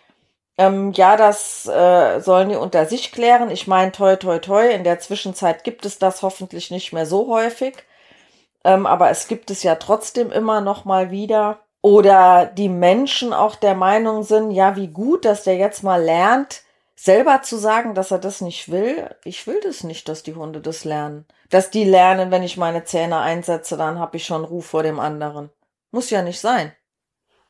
ähm, 0.62 0.92
ja, 0.94 1.18
das 1.18 1.68
äh, 1.68 2.20
sollen 2.20 2.50
die 2.50 2.56
unter 2.56 2.86
sich 2.86 3.12
klären. 3.12 3.50
Ich 3.50 3.66
meine, 3.66 3.92
toi, 3.92 4.16
toi, 4.16 4.38
toi, 4.38 4.70
in 4.70 4.84
der 4.84 5.00
Zwischenzeit 5.00 5.64
gibt 5.64 5.86
es 5.86 5.98
das 5.98 6.22
hoffentlich 6.22 6.70
nicht 6.70 6.94
mehr 6.94 7.08
so 7.08 7.28
häufig. 7.28 7.76
Ähm, 8.64 8.86
aber 8.86 9.10
es 9.10 9.28
gibt 9.28 9.50
es 9.50 9.64
ja 9.64 9.76
trotzdem 9.76 10.32
immer 10.32 10.62
noch 10.62 10.86
mal 10.86 11.10
wieder 11.10 11.60
oder 11.82 12.46
die 12.46 12.70
Menschen 12.70 13.34
auch 13.34 13.56
der 13.56 13.74
Meinung 13.74 14.22
sind, 14.22 14.52
ja, 14.52 14.76
wie 14.76 14.90
gut, 14.90 15.26
dass 15.26 15.44
der 15.44 15.56
jetzt 15.56 15.84
mal 15.84 16.04
lernt, 16.04 16.62
selber 16.96 17.42
zu 17.42 17.58
sagen, 17.58 17.96
dass 17.96 18.12
er 18.12 18.20
das 18.20 18.42
nicht 18.42 18.70
will. 18.72 19.10
Ich 19.24 19.48
will 19.48 19.60
das 19.64 19.84
nicht, 19.84 20.08
dass 20.08 20.22
die 20.22 20.36
Hunde 20.36 20.62
das 20.62 20.86
lernen. 20.86 21.26
Dass 21.50 21.72
die 21.72 21.86
lernen, 21.86 22.30
wenn 22.30 22.44
ich 22.44 22.58
meine 22.58 22.84
Zähne 22.84 23.18
einsetze, 23.18 23.78
dann 23.78 23.98
habe 23.98 24.18
ich 24.18 24.26
schon 24.26 24.46
Ruf 24.46 24.68
vor 24.68 24.84
dem 24.84 25.00
anderen. 25.00 25.50
Muss 25.90 26.12
ja 26.12 26.22
nicht 26.22 26.40
sein. 26.40 26.72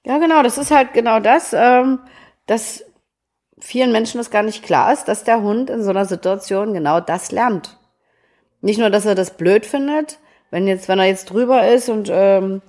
Ja, 0.06 0.18
genau, 0.18 0.44
das 0.44 0.58
ist 0.58 0.72
halt 0.72 0.94
genau 0.94 1.20
das, 1.20 1.52
ähm, 1.52 2.00
dass 2.46 2.86
vielen 3.62 3.92
Menschen 3.92 4.18
das 4.18 4.32
gar 4.32 4.44
nicht 4.44 4.64
klar 4.64 4.92
ist, 4.92 5.06
dass 5.06 5.24
der 5.24 5.42
Hund 5.42 5.70
in 5.70 5.84
so 5.84 5.92
einer 5.92 6.06
Situation 6.06 6.74
genau 6.74 7.00
das 7.00 7.32
lernt. 7.32 7.78
Nicht 8.62 8.80
nur, 8.80 8.90
dass 8.90 9.06
er 9.06 9.16
das 9.16 9.38
blöd 9.38 9.66
findet, 9.66 10.20
wenn 10.50 10.68
jetzt, 10.68 10.88
wenn 10.88 11.00
er 11.00 11.06
jetzt 11.06 11.26
drüber 11.26 11.68
ist 11.68 11.90
und 11.90 12.10
ähm, 12.12 12.62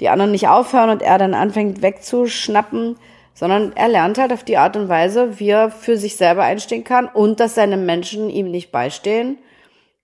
die 0.00 0.08
anderen 0.08 0.32
nicht 0.32 0.48
aufhören 0.48 0.90
und 0.90 1.02
er 1.02 1.18
dann 1.18 1.34
anfängt 1.34 1.82
wegzuschnappen, 1.82 2.96
sondern 3.34 3.72
er 3.74 3.88
lernt 3.88 4.18
halt 4.18 4.32
auf 4.32 4.44
die 4.44 4.58
Art 4.58 4.76
und 4.76 4.88
Weise, 4.88 5.38
wie 5.38 5.48
er 5.48 5.70
für 5.70 5.96
sich 5.96 6.16
selber 6.16 6.42
einstehen 6.42 6.84
kann 6.84 7.06
und 7.06 7.40
dass 7.40 7.54
seine 7.54 7.76
Menschen 7.76 8.28
ihm 8.28 8.50
nicht 8.50 8.70
beistehen, 8.70 9.38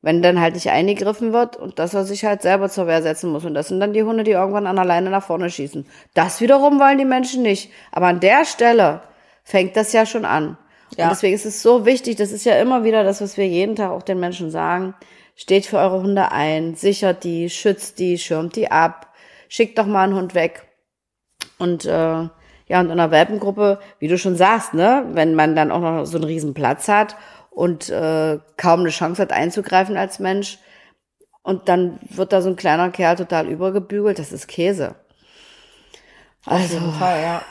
wenn 0.00 0.22
dann 0.22 0.40
halt 0.40 0.54
nicht 0.54 0.70
eingegriffen 0.70 1.32
wird 1.32 1.56
und 1.56 1.78
dass 1.78 1.92
er 1.92 2.04
sich 2.04 2.24
halt 2.24 2.42
selber 2.42 2.68
zur 2.68 2.86
Wehr 2.86 3.02
setzen 3.02 3.30
muss. 3.30 3.44
Und 3.44 3.54
das 3.54 3.68
sind 3.68 3.80
dann 3.80 3.92
die 3.92 4.04
Hunde, 4.04 4.24
die 4.24 4.30
irgendwann 4.30 4.66
an 4.66 4.78
alleine 4.78 5.10
nach 5.10 5.24
vorne 5.24 5.50
schießen. 5.50 5.86
Das 6.14 6.40
wiederum 6.40 6.78
wollen 6.78 6.98
die 6.98 7.04
Menschen 7.04 7.42
nicht. 7.42 7.70
Aber 7.92 8.06
an 8.06 8.20
der 8.20 8.44
Stelle 8.44 9.02
fängt 9.46 9.76
das 9.76 9.92
ja 9.92 10.04
schon 10.04 10.24
an. 10.24 10.58
Ja. 10.96 11.04
Und 11.04 11.10
deswegen 11.12 11.34
ist 11.34 11.46
es 11.46 11.62
so 11.62 11.86
wichtig, 11.86 12.16
das 12.16 12.32
ist 12.32 12.44
ja 12.44 12.56
immer 12.56 12.84
wieder 12.84 13.04
das, 13.04 13.20
was 13.20 13.36
wir 13.36 13.46
jeden 13.46 13.76
Tag 13.76 13.90
auch 13.90 14.02
den 14.02 14.20
Menschen 14.20 14.50
sagen. 14.50 14.94
Steht 15.36 15.66
für 15.66 15.78
eure 15.78 16.02
Hunde 16.02 16.32
ein, 16.32 16.74
sichert 16.74 17.24
die, 17.24 17.48
schützt 17.48 17.98
die, 17.98 18.18
schirmt 18.18 18.56
die 18.56 18.70
ab, 18.70 19.14
schick 19.48 19.76
doch 19.76 19.86
mal 19.86 20.04
einen 20.04 20.14
Hund 20.14 20.34
weg. 20.34 20.66
Und 21.58 21.84
äh, 21.86 21.88
ja, 22.68 22.80
und 22.80 22.86
in 22.86 22.92
einer 22.92 23.10
Welpengruppe, 23.10 23.78
wie 23.98 24.08
du 24.08 24.18
schon 24.18 24.36
sagst, 24.36 24.74
ne, 24.74 25.06
wenn 25.12 25.34
man 25.34 25.54
dann 25.54 25.70
auch 25.70 25.80
noch 25.80 26.04
so 26.04 26.18
einen 26.18 26.24
riesen 26.24 26.52
Platz 26.52 26.88
hat 26.88 27.16
und 27.50 27.88
äh, 27.88 28.38
kaum 28.56 28.80
eine 28.80 28.90
Chance 28.90 29.22
hat 29.22 29.32
einzugreifen 29.32 29.96
als 29.96 30.18
Mensch, 30.18 30.58
und 31.46 31.68
dann 31.68 32.00
wird 32.10 32.32
da 32.32 32.42
so 32.42 32.48
ein 32.48 32.56
kleiner 32.56 32.90
Kerl 32.90 33.14
total 33.14 33.46
übergebügelt, 33.46 34.18
das 34.18 34.32
ist 34.32 34.48
Käse. 34.48 34.96
Also, 36.44 36.64
Auf 36.64 36.82
jeden 36.82 36.92
Fall, 36.94 37.22
ja. 37.22 37.42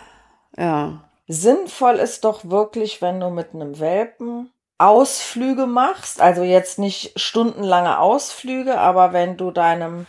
Ja. 0.58 1.04
Sinnvoll 1.27 1.95
ist 1.95 2.23
doch 2.23 2.45
wirklich, 2.45 3.01
wenn 3.01 3.19
du 3.19 3.29
mit 3.29 3.53
einem 3.53 3.79
Welpen 3.79 4.51
Ausflüge 4.77 5.67
machst, 5.67 6.21
also 6.21 6.43
jetzt 6.43 6.79
nicht 6.79 7.19
stundenlange 7.19 7.99
Ausflüge, 7.99 8.77
aber 8.77 9.13
wenn 9.13 9.38
du 9.38 9.51
deinem 9.51 10.05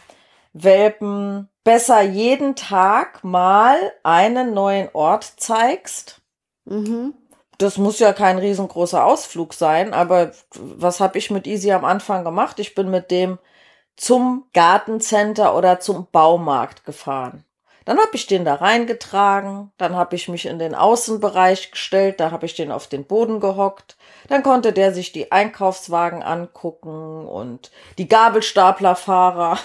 Welpen 0.53 1.49
besser 1.63 2.01
jeden 2.01 2.57
Tag 2.57 3.23
mal 3.23 3.77
einen 4.03 4.55
neuen 4.55 4.89
Ort 4.93 5.25
zeigst. 5.37 6.21
Mhm. 6.65 7.15
Das 7.59 7.79
muss 7.79 7.99
ja 8.01 8.13
kein 8.13 8.39
riesengroßer 8.39 9.05
Ausflug 9.05 9.55
sein, 9.55 9.95
aber 9.95 10.33
was 10.55 11.01
habe 11.01 11.17
ich 11.19 11.31
mit 11.31 11.47
Easy 11.47 11.73
am 11.73 11.85
Anfang 11.85 12.25
gemacht? 12.25 12.59
Ich 12.59 12.75
bin 12.75 12.91
mit 12.91 13.11
dem 13.11 13.39
zum 13.97 14.47
Gartencenter 14.53 15.57
oder 15.57 15.81
zum 15.81 16.07
Baumarkt 16.13 16.85
gefahren. 16.85 17.45
Dann 17.87 17.99
habe 17.99 18.11
ich 18.15 18.27
den 18.27 18.45
da 18.45 18.57
reingetragen, 18.57 19.71
dann 19.79 19.95
habe 19.95 20.17
ich 20.17 20.29
mich 20.29 20.47
in 20.47 20.59
den 20.59 20.75
Außenbereich 20.75 21.71
gestellt, 21.71 22.19
da 22.19 22.33
habe 22.33 22.45
ich 22.45 22.57
den 22.57 22.73
auf 22.73 22.89
den 22.89 23.05
Boden 23.05 23.39
gehockt, 23.39 23.97
dann 24.29 24.43
konnte 24.43 24.73
der 24.73 24.93
sich 24.93 25.13
die 25.13 25.31
Einkaufswagen 25.31 26.25
angucken 26.25 27.27
und 27.27 27.71
die 27.97 28.09
Gabelstaplerfahrer. 28.09 29.59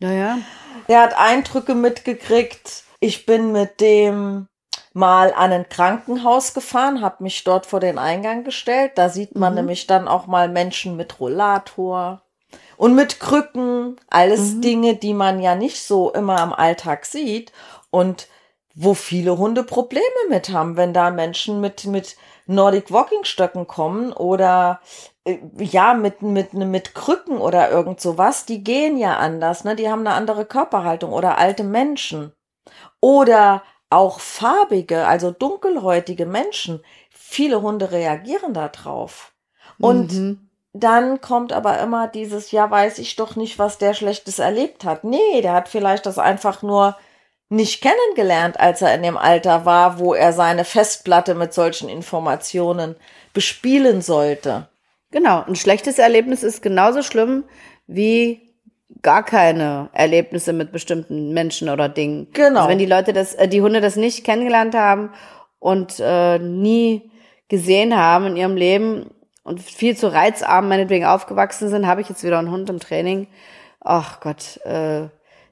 Naja. 0.00 0.38
Der 0.88 1.02
hat 1.02 1.16
Eindrücke 1.16 1.74
mitgekriegt. 1.74 2.84
Ich 3.00 3.26
bin 3.26 3.52
mit 3.52 3.80
dem 3.80 4.48
mal 4.92 5.32
an 5.34 5.52
ein 5.52 5.68
Krankenhaus 5.68 6.54
gefahren, 6.54 7.02
habe 7.02 7.22
mich 7.22 7.44
dort 7.44 7.66
vor 7.66 7.80
den 7.80 7.98
Eingang 7.98 8.42
gestellt. 8.42 8.92
Da 8.96 9.08
sieht 9.08 9.36
man 9.36 9.52
mhm. 9.52 9.58
nämlich 9.58 9.86
dann 9.86 10.08
auch 10.08 10.26
mal 10.26 10.48
Menschen 10.48 10.96
mit 10.96 11.20
Rollator 11.20 12.22
und 12.80 12.94
mit 12.94 13.20
Krücken. 13.20 13.96
Alles 14.08 14.54
mhm. 14.54 14.60
Dinge, 14.62 14.96
die 14.96 15.12
man 15.12 15.38
ja 15.42 15.54
nicht 15.54 15.82
so 15.82 16.10
immer 16.12 16.42
im 16.42 16.54
Alltag 16.54 17.04
sieht 17.04 17.52
und 17.90 18.26
wo 18.74 18.94
viele 18.94 19.36
Hunde 19.36 19.64
Probleme 19.64 20.06
mit 20.30 20.48
haben, 20.48 20.78
wenn 20.78 20.94
da 20.94 21.10
Menschen 21.10 21.60
mit, 21.60 21.84
mit 21.84 22.16
Nordic 22.46 22.90
Walking 22.90 23.24
Stöcken 23.24 23.66
kommen 23.66 24.14
oder 24.14 24.80
äh, 25.24 25.36
ja, 25.58 25.92
mit, 25.92 26.22
mit, 26.22 26.54
mit 26.54 26.94
Krücken 26.94 27.36
oder 27.36 27.70
irgend 27.70 28.00
sowas, 28.00 28.46
die 28.46 28.64
gehen 28.64 28.96
ja 28.96 29.18
anders, 29.18 29.64
ne? 29.64 29.76
Die 29.76 29.90
haben 29.90 30.06
eine 30.06 30.16
andere 30.16 30.46
Körperhaltung 30.46 31.12
oder 31.12 31.36
alte 31.36 31.64
Menschen. 31.64 32.32
Oder 33.00 33.62
auch 33.90 34.20
farbige, 34.20 35.06
also 35.06 35.32
dunkelhäutige 35.32 36.24
Menschen. 36.24 36.82
Viele 37.10 37.60
Hunde 37.60 37.92
reagieren 37.92 38.54
da 38.54 38.68
drauf. 38.68 39.34
Und 39.78 40.12
mhm. 40.12 40.49
Dann 40.72 41.20
kommt 41.20 41.52
aber 41.52 41.80
immer 41.80 42.06
dieses, 42.06 42.52
ja, 42.52 42.70
weiß 42.70 42.98
ich 42.98 43.16
doch 43.16 43.36
nicht, 43.36 43.58
was 43.58 43.78
der 43.78 43.94
Schlechtes 43.94 44.38
erlebt 44.38 44.84
hat. 44.84 45.04
Nee, 45.04 45.40
der 45.42 45.52
hat 45.52 45.68
vielleicht 45.68 46.06
das 46.06 46.18
einfach 46.18 46.62
nur 46.62 46.96
nicht 47.48 47.82
kennengelernt, 47.82 48.60
als 48.60 48.80
er 48.80 48.94
in 48.94 49.02
dem 49.02 49.16
Alter 49.16 49.64
war, 49.64 49.98
wo 49.98 50.14
er 50.14 50.32
seine 50.32 50.64
Festplatte 50.64 51.34
mit 51.34 51.52
solchen 51.52 51.88
Informationen 51.88 52.94
bespielen 53.32 54.02
sollte. 54.02 54.68
Genau, 55.10 55.42
ein 55.42 55.56
schlechtes 55.56 55.98
Erlebnis 55.98 56.44
ist 56.44 56.62
genauso 56.62 57.02
schlimm 57.02 57.44
wie 57.88 58.50
gar 59.02 59.24
keine 59.24 59.88
Erlebnisse 59.92 60.52
mit 60.52 60.70
bestimmten 60.70 61.32
Menschen 61.32 61.68
oder 61.68 61.88
Dingen. 61.88 62.28
Genau. 62.32 62.60
Also 62.60 62.70
wenn 62.70 62.78
die 62.78 62.86
Leute 62.86 63.12
das, 63.12 63.34
äh, 63.34 63.48
die 63.48 63.62
Hunde 63.62 63.80
das 63.80 63.96
nicht 63.96 64.24
kennengelernt 64.24 64.76
haben 64.76 65.10
und 65.58 65.98
äh, 65.98 66.38
nie 66.38 67.10
gesehen 67.48 67.96
haben 67.96 68.26
in 68.26 68.36
ihrem 68.36 68.56
Leben 68.56 69.10
und 69.50 69.60
viel 69.60 69.96
zu 69.96 70.12
reizarm 70.12 70.68
meinetwegen 70.68 71.04
aufgewachsen 71.04 71.70
sind, 71.70 71.88
habe 71.88 72.00
ich 72.00 72.08
jetzt 72.08 72.22
wieder 72.22 72.38
einen 72.38 72.52
Hund 72.52 72.70
im 72.70 72.78
Training. 72.78 73.26
Ach 73.80 74.20
Gott, 74.20 74.64
äh, 74.64 75.08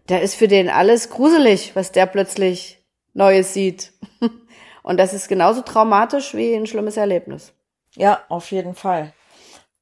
der 0.09 0.23
ist 0.23 0.37
für 0.37 0.47
den 0.47 0.71
alles 0.71 1.11
gruselig, 1.11 1.75
was 1.75 1.91
der 1.91 2.07
plötzlich 2.07 2.81
Neues 3.13 3.55
sieht. 3.55 3.93
und 4.85 4.99
das 4.99 5.15
ist 5.15 5.27
genauso 5.27 5.63
traumatisch 5.63 6.33
wie 6.35 6.55
ein 6.55 6.69
schlimmes 6.69 6.97
Erlebnis. 6.97 7.53
Ja, 7.97 8.21
auf 8.29 8.53
jeden 8.53 8.77
Fall. 8.77 9.15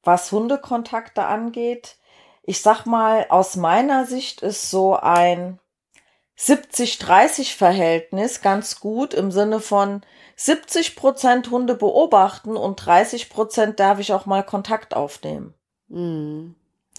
Was 0.03 0.33
Hundekontakte 0.33 1.27
angeht, 1.27 1.97
ich 2.43 2.63
sag 2.63 2.87
mal, 2.87 3.27
aus 3.29 3.57
meiner 3.57 4.07
Sicht 4.07 4.41
ist 4.41 4.71
so 4.71 4.97
ein 4.97 5.59
70-30-Verhältnis 6.39 8.41
ganz 8.41 8.81
gut 8.81 9.13
im 9.13 9.31
Sinne 9.31 9.61
von 9.61 10.01
70 10.37 10.97
Prozent 10.97 11.51
Hunde 11.51 11.75
beobachten 11.75 12.57
und 12.57 12.77
30 12.85 13.31
Prozent 13.31 13.81
darf 13.81 13.99
ich 13.99 14.13
auch 14.13 14.27
mal 14.27 14.43
Kontakt 14.43 14.95
aufnehmen. 14.95 15.55
Mhm. 15.89 16.55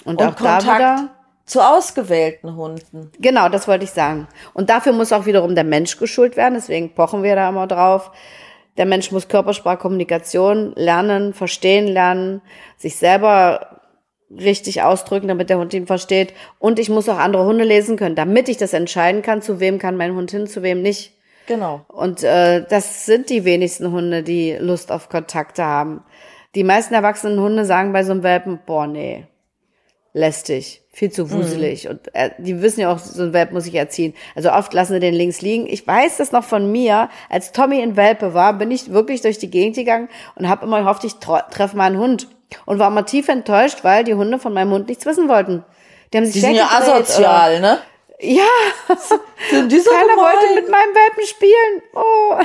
Und, 0.05 0.21
und 0.21 0.27
auch 0.27 0.35
Kontakt 0.35 1.09
zu 1.45 1.61
ausgewählten 1.61 2.55
Hunden. 2.55 3.11
Genau, 3.19 3.47
das 3.47 3.67
wollte 3.67 3.85
ich 3.85 3.91
sagen. 3.91 4.27
Und 4.53 4.69
dafür 4.69 4.91
muss 4.91 5.13
auch 5.13 5.25
wiederum 5.25 5.55
der 5.55 5.63
Mensch 5.63 5.97
geschult 5.97 6.35
werden, 6.35 6.55
deswegen 6.55 6.93
pochen 6.93 7.23
wir 7.23 7.35
da 7.35 7.49
immer 7.49 7.67
drauf. 7.67 8.11
Der 8.75 8.85
Mensch 8.85 9.11
muss 9.11 9.27
Körpersprache, 9.27 9.77
Kommunikation 9.77 10.73
lernen, 10.75 11.33
verstehen 11.33 11.87
lernen, 11.87 12.41
sich 12.75 12.97
selber 12.97 13.81
richtig 14.29 14.81
ausdrücken, 14.81 15.27
damit 15.27 15.49
der 15.49 15.57
Hund 15.57 15.73
ihn 15.73 15.87
versteht. 15.87 16.33
Und 16.59 16.79
ich 16.79 16.89
muss 16.89 17.09
auch 17.09 17.17
andere 17.17 17.45
Hunde 17.45 17.63
lesen 17.63 17.97
können, 17.97 18.15
damit 18.15 18.49
ich 18.49 18.57
das 18.57 18.73
entscheiden 18.73 19.21
kann, 19.21 19.41
zu 19.41 19.59
wem 19.59 19.79
kann 19.79 19.97
mein 19.97 20.15
Hund 20.15 20.31
hin, 20.31 20.47
zu 20.47 20.63
wem 20.63 20.81
nicht. 20.81 21.16
Genau. 21.47 21.81
Und 21.87 22.23
äh, 22.23 22.63
das 22.69 23.05
sind 23.05 23.29
die 23.29 23.45
wenigsten 23.45 23.91
Hunde, 23.91 24.21
die 24.21 24.57
Lust 24.59 24.91
auf 24.91 25.09
Kontakte 25.09 25.63
haben. 25.63 26.03
Die 26.55 26.63
meisten 26.63 26.93
erwachsenen 26.93 27.39
Hunde 27.39 27.65
sagen 27.65 27.93
bei 27.93 28.03
so 28.03 28.11
einem 28.11 28.23
Welpen, 28.23 28.59
boah, 28.65 28.85
nee, 28.85 29.25
lästig, 30.13 30.81
viel 30.91 31.11
zu 31.11 31.31
wuselig. 31.31 31.85
Mhm. 31.85 31.91
Und 31.91 32.15
äh, 32.15 32.31
die 32.37 32.61
wissen 32.61 32.81
ja 32.81 32.91
auch, 32.91 32.99
so 32.99 33.23
ein 33.23 33.33
Welp 33.33 33.51
muss 33.51 33.65
ich 33.65 33.75
erziehen. 33.75 34.13
Also 34.35 34.51
oft 34.51 34.73
lassen 34.73 34.93
sie 34.93 34.99
den 34.99 35.13
links 35.13 35.41
liegen. 35.41 35.67
Ich 35.67 35.87
weiß 35.87 36.17
das 36.17 36.31
noch 36.31 36.43
von 36.43 36.71
mir. 36.71 37.09
Als 37.29 37.51
Tommy 37.53 37.81
in 37.81 37.95
Welpe 37.95 38.33
war, 38.33 38.53
bin 38.53 38.71
ich 38.71 38.91
wirklich 38.91 39.21
durch 39.21 39.37
die 39.37 39.49
Gegend 39.49 39.75
gegangen 39.75 40.09
und 40.35 40.49
habe 40.49 40.65
immer 40.65 40.79
gehofft, 40.79 41.03
ich 41.03 41.15
treffe 41.15 41.77
mal 41.77 41.85
einen 41.85 41.99
Hund 41.99 42.27
und 42.65 42.79
war 42.79 42.89
mal 42.89 43.03
tief 43.03 43.29
enttäuscht, 43.29 43.83
weil 43.83 44.03
die 44.03 44.15
Hunde 44.15 44.39
von 44.39 44.53
meinem 44.53 44.71
Hund 44.71 44.89
nichts 44.89 45.05
wissen 45.05 45.29
wollten. 45.29 45.63
Die 46.11 46.17
haben 46.17 46.25
sich 46.25 46.33
die 46.33 46.39
sind 46.39 46.55
ja 46.55 46.69
asozial, 46.71 47.57
oder, 47.57 47.59
ne? 47.59 47.77
Ja, 48.19 48.43
so 48.87 49.15
keiner 49.15 50.17
wollte 50.17 50.55
mit 50.55 50.69
meinem 50.69 50.95
Welpen 50.95 51.25
spielen. 51.27 51.81
Oh. 51.93 52.39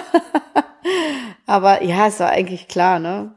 Aber 1.47 1.83
ja, 1.83 2.09
es 2.09 2.21
war 2.21 2.31
eigentlich 2.31 2.69
klar, 2.69 2.99
ne? 2.99 3.35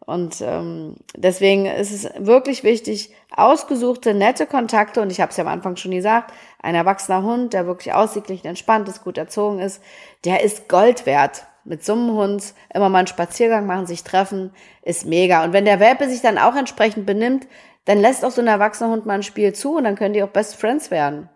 Und 0.00 0.40
ähm, 0.40 0.96
deswegen 1.16 1.66
ist 1.66 1.92
es 1.92 2.10
wirklich 2.18 2.64
wichtig, 2.64 3.14
ausgesuchte, 3.34 4.14
nette 4.14 4.46
Kontakte, 4.46 5.02
und 5.02 5.12
ich 5.12 5.20
habe 5.20 5.30
es 5.30 5.36
ja 5.36 5.44
am 5.44 5.50
Anfang 5.50 5.76
schon 5.76 5.90
gesagt, 5.90 6.32
ein 6.62 6.74
erwachsener 6.74 7.22
Hund, 7.22 7.52
der 7.52 7.66
wirklich 7.66 7.92
ausgeglichen, 7.92 8.46
entspannt 8.46 8.88
ist, 8.88 9.04
gut 9.04 9.18
erzogen 9.18 9.58
ist, 9.58 9.82
der 10.24 10.42
ist 10.42 10.68
Gold 10.68 11.04
wert 11.04 11.44
mit 11.64 11.84
so 11.84 11.92
einem 11.92 12.12
Hund 12.12 12.54
immer 12.72 12.88
mal 12.88 13.00
einen 13.00 13.06
Spaziergang 13.06 13.66
machen, 13.66 13.86
sich 13.86 14.02
treffen, 14.02 14.52
ist 14.82 15.04
mega. 15.04 15.44
Und 15.44 15.52
wenn 15.52 15.66
der 15.66 15.80
Welpe 15.80 16.08
sich 16.08 16.22
dann 16.22 16.38
auch 16.38 16.56
entsprechend 16.56 17.04
benimmt, 17.04 17.46
dann 17.84 17.98
lässt 18.00 18.24
auch 18.24 18.30
so 18.30 18.40
ein 18.40 18.46
erwachsener 18.46 18.90
Hund 18.90 19.04
mal 19.04 19.14
ein 19.14 19.22
Spiel 19.22 19.52
zu 19.52 19.76
und 19.76 19.84
dann 19.84 19.96
können 19.96 20.14
die 20.14 20.22
auch 20.22 20.28
Best 20.28 20.56
Friends 20.56 20.90
werden. 20.90 21.28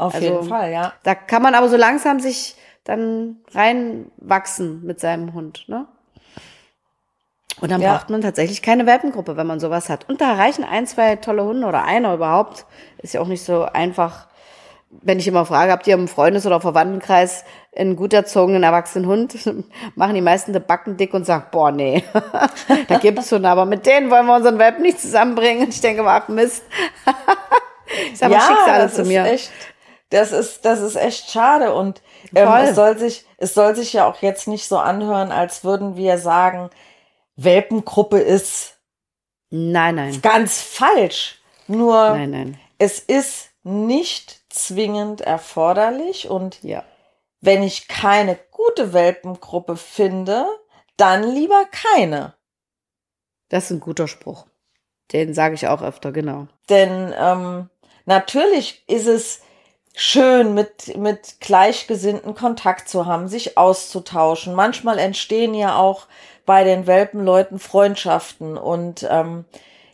Auf 0.00 0.14
also, 0.14 0.26
jeden 0.26 0.48
Fall, 0.48 0.72
ja. 0.72 0.92
Da 1.02 1.14
kann 1.14 1.42
man 1.42 1.54
aber 1.54 1.68
so 1.68 1.76
langsam 1.76 2.20
sich 2.20 2.56
dann 2.84 3.36
reinwachsen 3.52 4.84
mit 4.84 5.00
seinem 5.00 5.34
Hund, 5.34 5.64
ne? 5.68 5.86
Und 7.60 7.70
dann 7.70 7.82
ja. 7.82 7.94
braucht 7.94 8.08
man 8.08 8.22
tatsächlich 8.22 8.62
keine 8.62 8.86
Welpengruppe, 8.86 9.36
wenn 9.36 9.46
man 9.46 9.60
sowas 9.60 9.90
hat. 9.90 10.08
Und 10.08 10.22
da 10.22 10.32
reichen 10.32 10.64
ein, 10.64 10.86
zwei 10.86 11.16
tolle 11.16 11.44
Hunde 11.44 11.66
oder 11.66 11.84
einer 11.84 12.14
überhaupt. 12.14 12.64
Ist 12.98 13.12
ja 13.12 13.20
auch 13.20 13.26
nicht 13.26 13.44
so 13.44 13.64
einfach 13.64 14.28
wenn 14.90 15.20
ich 15.20 15.28
immer 15.28 15.46
frage, 15.46 15.70
habt 15.70 15.86
ihr 15.86 15.94
im 15.94 16.08
Freundes- 16.08 16.46
oder 16.46 16.60
Verwandtenkreis 16.60 17.44
einen 17.76 17.94
gut 17.94 18.12
erzogenen 18.12 18.64
erwachsenen 18.64 19.06
Hund, 19.06 19.36
machen 19.94 20.14
die 20.14 20.20
meisten 20.20 20.52
die 20.52 20.58
Backen 20.58 20.96
dick 20.96 21.14
und 21.14 21.24
sagen, 21.24 21.44
boah, 21.52 21.70
nee, 21.70 22.02
da 22.88 22.98
gibt's 22.98 23.30
Hunde, 23.30 23.48
aber 23.48 23.66
mit 23.66 23.86
denen 23.86 24.10
wollen 24.10 24.26
wir 24.26 24.34
unseren 24.34 24.58
Welpen 24.58 24.82
nicht 24.82 25.00
zusammenbringen. 25.00 25.64
Und 25.64 25.74
ich 25.74 25.80
denke, 25.80 26.04
ach 26.04 26.28
Mist. 26.28 26.64
ich 28.12 28.18
sage 28.18 28.34
ja, 28.34 28.40
Schicksale 28.40 28.90
zu 28.90 29.04
mir. 29.04 29.24
Echt, 29.26 29.52
das 30.10 30.32
ist, 30.32 30.64
das 30.64 30.80
ist 30.80 30.96
echt 30.96 31.30
schade 31.30 31.74
und 31.74 32.02
ähm, 32.34 32.48
es 32.62 32.74
soll 32.74 32.98
sich, 32.98 33.24
es 33.38 33.54
soll 33.54 33.74
sich 33.74 33.92
ja 33.92 34.06
auch 34.06 34.22
jetzt 34.22 34.48
nicht 34.48 34.68
so 34.68 34.78
anhören, 34.78 35.32
als 35.32 35.64
würden 35.64 35.96
wir 35.96 36.18
sagen, 36.18 36.70
Welpengruppe 37.36 38.18
ist 38.18 38.80
Nein, 39.50 39.96
nein. 39.96 40.22
Ganz 40.22 40.62
falsch. 40.62 41.40
Nur 41.66 42.10
nein, 42.10 42.30
nein. 42.30 42.60
es 42.78 42.98
ist 43.00 43.50
nicht 43.62 44.40
zwingend 44.48 45.20
erforderlich 45.20 46.28
und 46.28 46.62
ja. 46.62 46.84
wenn 47.40 47.62
ich 47.62 47.88
keine 47.88 48.38
gute 48.50 48.92
Welpengruppe 48.92 49.76
finde, 49.76 50.46
dann 50.96 51.24
lieber 51.24 51.64
keine. 51.70 52.34
Das 53.48 53.64
ist 53.64 53.70
ein 53.70 53.80
guter 53.80 54.08
Spruch. 54.08 54.46
Den 55.12 55.34
sage 55.34 55.54
ich 55.54 55.66
auch 55.66 55.82
öfter, 55.82 56.12
genau. 56.12 56.46
Denn 56.68 57.12
ähm, 57.18 57.68
natürlich 58.04 58.84
ist 58.88 59.06
es 59.06 59.42
schön, 59.94 60.54
mit, 60.54 60.96
mit 60.96 61.40
Gleichgesinnten 61.40 62.34
Kontakt 62.34 62.88
zu 62.88 63.06
haben, 63.06 63.28
sich 63.28 63.58
auszutauschen. 63.58 64.54
Manchmal 64.54 64.98
entstehen 64.98 65.54
ja 65.54 65.76
auch 65.76 66.06
bei 66.46 66.64
den 66.64 66.86
Welpenleuten 66.86 67.58
Freundschaften 67.58 68.56
und 68.56 69.06
ähm, 69.08 69.44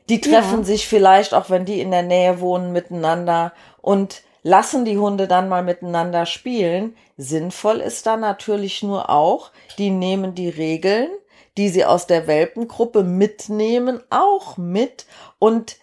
die 0.09 0.21
treffen 0.21 0.61
ja. 0.61 0.65
sich 0.65 0.87
vielleicht, 0.87 1.35
auch 1.35 1.51
wenn 1.51 1.65
die 1.65 1.81
in 1.81 1.91
der 1.91 2.03
Nähe 2.03 2.41
wohnen, 2.41 2.73
miteinander. 2.73 3.53
Und 3.83 4.23
lassen 4.43 4.85
die 4.85 4.99
Hunde 4.99 5.27
dann 5.27 5.49
mal 5.49 5.65
miteinander 5.65 6.25
spielen. 6.25 6.97
Sinnvoll 7.17 7.81
ist 7.81 8.07
dann 8.07 8.21
natürlich 8.21 8.83
nur 8.85 9.11
auch, 9.11 9.51
die 9.79 9.91
nehmen 9.91 10.37
die 10.37 10.49
Regeln, 10.49 11.09
die 11.57 11.69
sie 11.69 11.85
aus 11.85 12.07
der 12.07 12.29
Welpengruppe 12.29 13.03
mitnehmen, 13.03 14.01
auch 14.11 14.57
mit 14.57 15.07
und 15.41 15.79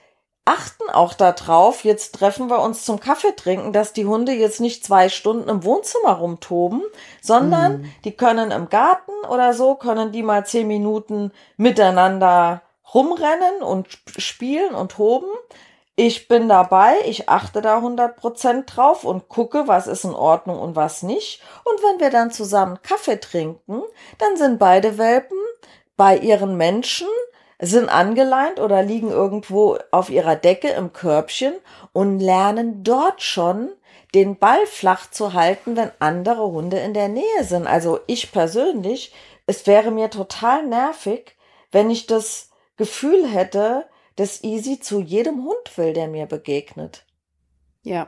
achten 0.46 0.90
auch 0.92 1.14
darauf, 1.14 1.84
jetzt 1.84 2.16
treffen 2.16 2.50
wir 2.50 2.62
uns 2.62 2.84
zum 2.84 3.00
Kaffee 3.00 3.36
trinken, 3.36 3.72
dass 3.72 3.94
die 3.94 4.06
Hunde 4.06 4.34
jetzt 4.34 4.60
nicht 4.60 4.84
zwei 4.84 5.08
Stunden 5.10 5.48
im 5.50 5.64
Wohnzimmer 5.64 6.14
rumtoben, 6.14 6.82
sondern 7.22 7.82
mhm. 7.82 7.94
die 8.04 8.12
können 8.12 8.52
im 8.52 8.70
Garten 8.70 9.14
oder 9.30 9.54
so, 9.54 9.76
können 9.76 10.12
die 10.12 10.24
mal 10.24 10.46
zehn 10.46 10.68
Minuten 10.68 11.32
miteinander 11.56 12.62
rumrennen 12.94 13.64
und 13.64 13.88
spielen 14.18 14.76
und 14.76 14.92
toben. 14.92 15.30
Ich 15.96 16.28
bin 16.28 16.50
dabei, 16.50 16.96
ich 17.06 17.30
achte 17.30 17.62
da 17.62 17.78
100% 17.78 18.66
drauf 18.66 19.04
und 19.06 19.30
gucke, 19.30 19.68
was 19.68 19.88
ist 19.88 20.04
in 20.04 20.16
Ordnung 20.16 20.60
und 20.60 20.76
was 20.76 21.04
nicht. 21.04 21.42
Und 21.64 21.82
wenn 21.84 22.00
wir 22.00 22.10
dann 22.10 22.32
zusammen 22.32 22.82
Kaffee 22.82 23.20
trinken, 23.20 23.84
dann 24.18 24.36
sind 24.36 24.58
beide 24.58 24.98
Welpen 24.98 25.38
bei 25.96 26.18
ihren 26.18 26.58
Menschen 26.58 27.08
sind 27.60 27.90
angeleint 27.90 28.60
oder 28.60 28.84
liegen 28.84 29.10
irgendwo 29.10 29.78
auf 29.92 30.10
ihrer 30.10 30.36
Decke 30.36 30.70
im 30.70 30.94
Körbchen 30.94 31.54
und 31.92 32.20
lernen 32.20 32.84
dort 32.84 33.22
schon 33.22 33.70
den 34.14 34.38
Ball 34.38 34.66
flach 34.66 35.10
zu 35.10 35.34
halten, 35.34 35.76
wenn 35.76 35.92
andere 36.00 36.46
Hunde 36.52 36.78
in 36.80 36.94
der 36.94 37.08
Nähe 37.08 37.44
sind. 37.44 37.68
Also 37.68 38.00
ich 38.08 38.32
persönlich, 38.32 39.14
es 39.48 39.66
wäre 39.66 39.92
mir 39.92 40.10
total 40.10 40.66
nervig, 40.66 41.36
wenn 41.72 41.90
ich 41.90 42.06
das 42.06 42.50
Gefühl 42.78 43.28
hätte, 43.28 43.86
dass 44.16 44.44
Easy 44.44 44.80
zu 44.80 45.00
jedem 45.00 45.44
Hund 45.44 45.78
will, 45.78 45.94
der 45.94 46.08
mir 46.08 46.28
begegnet. 46.28 47.06
Ja. 47.82 48.08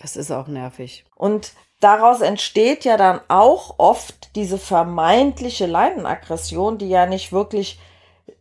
Das 0.00 0.16
ist 0.16 0.30
auch 0.30 0.46
nervig. 0.46 1.04
Und 1.14 1.52
daraus 1.80 2.22
entsteht 2.22 2.84
ja 2.84 2.96
dann 2.96 3.20
auch 3.28 3.74
oft 3.78 4.34
diese 4.34 4.56
vermeintliche 4.56 5.66
Leinenaggression, 5.66 6.78
die 6.78 6.88
ja 6.88 7.04
nicht 7.04 7.32
wirklich 7.32 7.78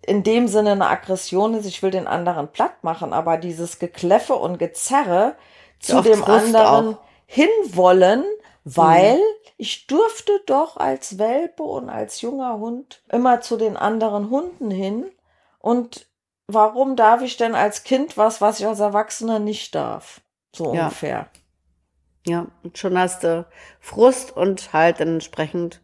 in 0.06 0.23
dem 0.23 0.47
Sinne 0.47 0.71
eine 0.71 0.88
Aggression 0.88 1.54
ist, 1.54 1.65
ich 1.65 1.82
will 1.84 1.91
den 1.91 2.08
anderen 2.08 2.49
platt 2.52 2.84
machen, 2.84 3.13
aber 3.13 3.38
dieses 3.38 3.80
Gekläffe 3.80 4.36
und 4.36 4.58
Gezerre 4.58 5.36
zu 5.80 6.02
dem 6.02 6.23
anderen 6.23 6.95
auch. 6.95 7.02
hinwollen, 7.25 8.23
weil 8.63 9.15
mhm. 9.15 9.21
ich 9.58 9.88
durfte 9.88 10.41
doch 10.45 10.78
als 10.78 11.17
Welpe 11.17 11.63
und 11.63 11.89
als 11.89 12.21
junger 12.21 12.60
Hund 12.60 13.02
immer 13.10 13.41
zu 13.41 13.58
den 13.58 13.78
anderen 13.78 14.30
Hunden 14.30 14.71
hin 14.71 15.12
und 15.60 16.08
warum 16.47 16.95
darf 16.95 17.21
ich 17.21 17.38
denn 17.38 17.56
als 17.56 17.84
Kind 17.84 18.17
was, 18.17 18.41
was 18.41 18.60
ich 18.60 18.67
als 18.67 18.80
Erwachsener 18.80 19.39
nicht 19.39 19.75
darf? 19.75 20.21
So 20.54 20.73
ja. 20.73 20.84
ungefähr. 20.84 21.30
Ja, 22.25 22.47
und 22.63 22.78
schon 22.78 22.97
hast 22.97 23.23
du 23.23 23.45
Frust 23.80 24.36
und 24.36 24.73
halt 24.73 24.99
entsprechend 24.99 25.82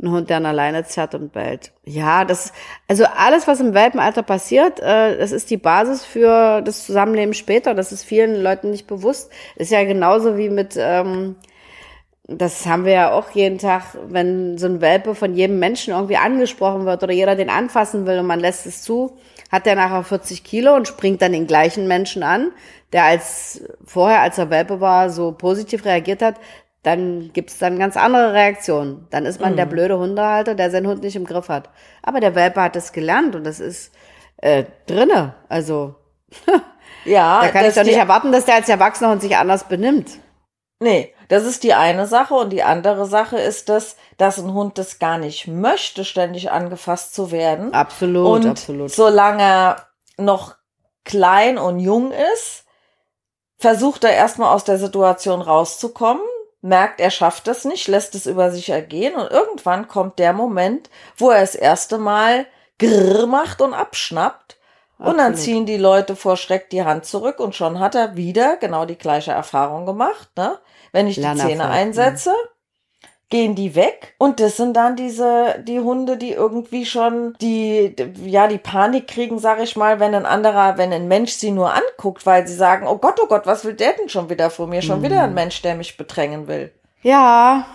ein 0.00 0.10
Hund, 0.10 0.30
der 0.30 0.38
an 0.38 0.46
alleine 0.46 0.84
zerrt 0.84 1.14
und 1.14 1.32
bellt. 1.32 1.72
Ja, 1.84 2.24
das, 2.24 2.52
also 2.88 3.04
alles, 3.04 3.46
was 3.46 3.60
im 3.60 3.74
Welpenalter 3.74 4.22
passiert, 4.22 4.80
äh, 4.80 5.18
das 5.18 5.32
ist 5.32 5.50
die 5.50 5.58
Basis 5.58 6.04
für 6.04 6.62
das 6.62 6.86
Zusammenleben 6.86 7.34
später. 7.34 7.74
Das 7.74 7.92
ist 7.92 8.04
vielen 8.04 8.42
Leuten 8.42 8.70
nicht 8.70 8.86
bewusst. 8.86 9.30
Ist 9.56 9.70
ja 9.70 9.84
genauso 9.84 10.38
wie 10.38 10.48
mit, 10.48 10.76
ähm, 10.78 11.36
das 12.24 12.64
haben 12.64 12.86
wir 12.86 12.92
ja 12.92 13.12
auch 13.12 13.30
jeden 13.32 13.58
Tag, 13.58 13.82
wenn 14.08 14.56
so 14.56 14.66
ein 14.66 14.80
Welpe 14.80 15.14
von 15.14 15.34
jedem 15.34 15.58
Menschen 15.58 15.92
irgendwie 15.92 16.16
angesprochen 16.16 16.86
wird 16.86 17.02
oder 17.02 17.12
jeder 17.12 17.36
den 17.36 17.50
anfassen 17.50 18.06
will 18.06 18.18
und 18.18 18.26
man 18.26 18.40
lässt 18.40 18.64
es 18.64 18.80
zu, 18.82 19.18
hat 19.50 19.66
der 19.66 19.74
nachher 19.74 20.02
40 20.02 20.42
Kilo 20.42 20.74
und 20.74 20.88
springt 20.88 21.20
dann 21.20 21.32
den 21.32 21.46
gleichen 21.46 21.86
Menschen 21.86 22.22
an, 22.22 22.52
der 22.92 23.04
als 23.04 23.62
vorher, 23.84 24.20
als 24.20 24.38
er 24.38 24.48
Welpe 24.48 24.80
war, 24.80 25.10
so 25.10 25.32
positiv 25.32 25.84
reagiert 25.84 26.22
hat, 26.22 26.36
dann 26.82 27.32
gibt's 27.32 27.58
dann 27.58 27.78
ganz 27.78 27.96
andere 27.96 28.32
Reaktionen. 28.32 29.06
Dann 29.10 29.24
ist 29.24 29.40
man 29.40 29.52
mhm. 29.52 29.56
der 29.56 29.66
blöde 29.66 29.98
Hundehalter, 29.98 30.54
der 30.54 30.70
seinen 30.70 30.88
Hund 30.88 31.02
nicht 31.02 31.16
im 31.16 31.24
Griff 31.24 31.48
hat. 31.48 31.70
Aber 32.02 32.18
der 32.20 32.34
Welpe 32.34 32.60
hat 32.60 32.74
es 32.74 32.92
gelernt 32.92 33.36
und 33.36 33.44
das 33.44 33.60
ist 33.60 33.92
äh, 34.38 34.64
drinne. 34.86 35.34
Also 35.48 35.94
ja, 37.04 37.40
da 37.40 37.48
kann 37.48 37.66
ich 37.66 37.74
doch 37.74 37.84
nicht 37.84 37.96
erwarten, 37.96 38.32
dass 38.32 38.46
der 38.46 38.56
als 38.56 38.68
Erwachsener 38.68 39.10
Hund 39.10 39.22
sich 39.22 39.36
anders 39.36 39.68
benimmt. 39.68 40.10
Nee, 40.80 41.14
das 41.28 41.44
ist 41.44 41.62
die 41.62 41.74
eine 41.74 42.06
Sache 42.06 42.34
und 42.34 42.50
die 42.50 42.64
andere 42.64 43.06
Sache 43.06 43.38
ist 43.38 43.68
das, 43.68 43.96
dass 44.18 44.38
ein 44.38 44.52
Hund 44.52 44.78
das 44.78 44.98
gar 44.98 45.18
nicht 45.18 45.46
möchte, 45.46 46.04
ständig 46.04 46.50
angefasst 46.50 47.14
zu 47.14 47.30
werden. 47.30 47.72
Absolut, 47.72 48.44
und 48.44 48.50
absolut. 48.50 48.90
Solange 48.90 49.42
er 49.42 49.86
noch 50.16 50.56
klein 51.04 51.58
und 51.58 51.78
jung 51.78 52.10
ist, 52.34 52.64
versucht 53.56 54.02
er 54.02 54.14
erstmal 54.14 54.52
aus 54.52 54.64
der 54.64 54.78
Situation 54.78 55.40
rauszukommen 55.40 56.22
merkt, 56.62 57.00
er 57.00 57.10
schafft 57.10 57.48
es 57.48 57.64
nicht, 57.64 57.88
lässt 57.88 58.14
es 58.14 58.26
über 58.26 58.50
sich 58.50 58.70
ergehen 58.70 59.14
und 59.14 59.30
irgendwann 59.30 59.88
kommt 59.88 60.18
der 60.18 60.32
Moment, 60.32 60.88
wo 61.16 61.30
er 61.30 61.40
das 61.40 61.54
erste 61.54 61.98
Mal 61.98 62.46
grrr 62.78 63.26
macht 63.26 63.60
und 63.60 63.74
abschnappt. 63.74 64.56
Absolut. 64.98 65.12
Und 65.12 65.18
dann 65.18 65.36
ziehen 65.36 65.66
die 65.66 65.76
Leute 65.76 66.14
vor 66.14 66.36
Schreck 66.36 66.70
die 66.70 66.84
Hand 66.84 67.04
zurück 67.04 67.40
und 67.40 67.56
schon 67.56 67.80
hat 67.80 67.96
er 67.96 68.16
wieder 68.16 68.56
genau 68.56 68.84
die 68.84 68.96
gleiche 68.96 69.32
Erfahrung 69.32 69.84
gemacht. 69.84 70.30
Ne? 70.36 70.58
Wenn 70.92 71.08
ich 71.08 71.16
die 71.16 71.34
Zähne 71.34 71.68
einsetze, 71.68 72.32
gehen 73.32 73.54
die 73.54 73.74
weg 73.74 74.14
und 74.18 74.40
das 74.40 74.58
sind 74.58 74.76
dann 74.76 74.94
diese 74.94 75.64
die 75.66 75.80
Hunde, 75.80 76.18
die 76.18 76.32
irgendwie 76.32 76.84
schon 76.84 77.34
die 77.40 77.96
ja 78.26 78.46
die 78.46 78.58
Panik 78.58 79.08
kriegen, 79.08 79.38
sage 79.38 79.62
ich 79.62 79.74
mal, 79.74 80.00
wenn 80.00 80.14
ein 80.14 80.26
anderer, 80.26 80.76
wenn 80.76 80.92
ein 80.92 81.08
Mensch 81.08 81.32
sie 81.32 81.50
nur 81.50 81.72
anguckt, 81.72 82.26
weil 82.26 82.46
sie 82.46 82.54
sagen, 82.54 82.86
oh 82.86 82.98
Gott, 82.98 83.18
oh 83.22 83.26
Gott, 83.26 83.46
was 83.46 83.64
will 83.64 83.72
der 83.72 83.94
denn 83.94 84.10
schon 84.10 84.28
wieder 84.28 84.50
vor 84.50 84.66
mir? 84.66 84.82
Schon 84.82 84.98
mhm. 84.98 85.04
wieder 85.04 85.22
ein 85.22 85.32
Mensch, 85.32 85.62
der 85.62 85.76
mich 85.76 85.96
bedrängen 85.96 86.46
will. 86.46 86.72
Ja, 87.00 87.66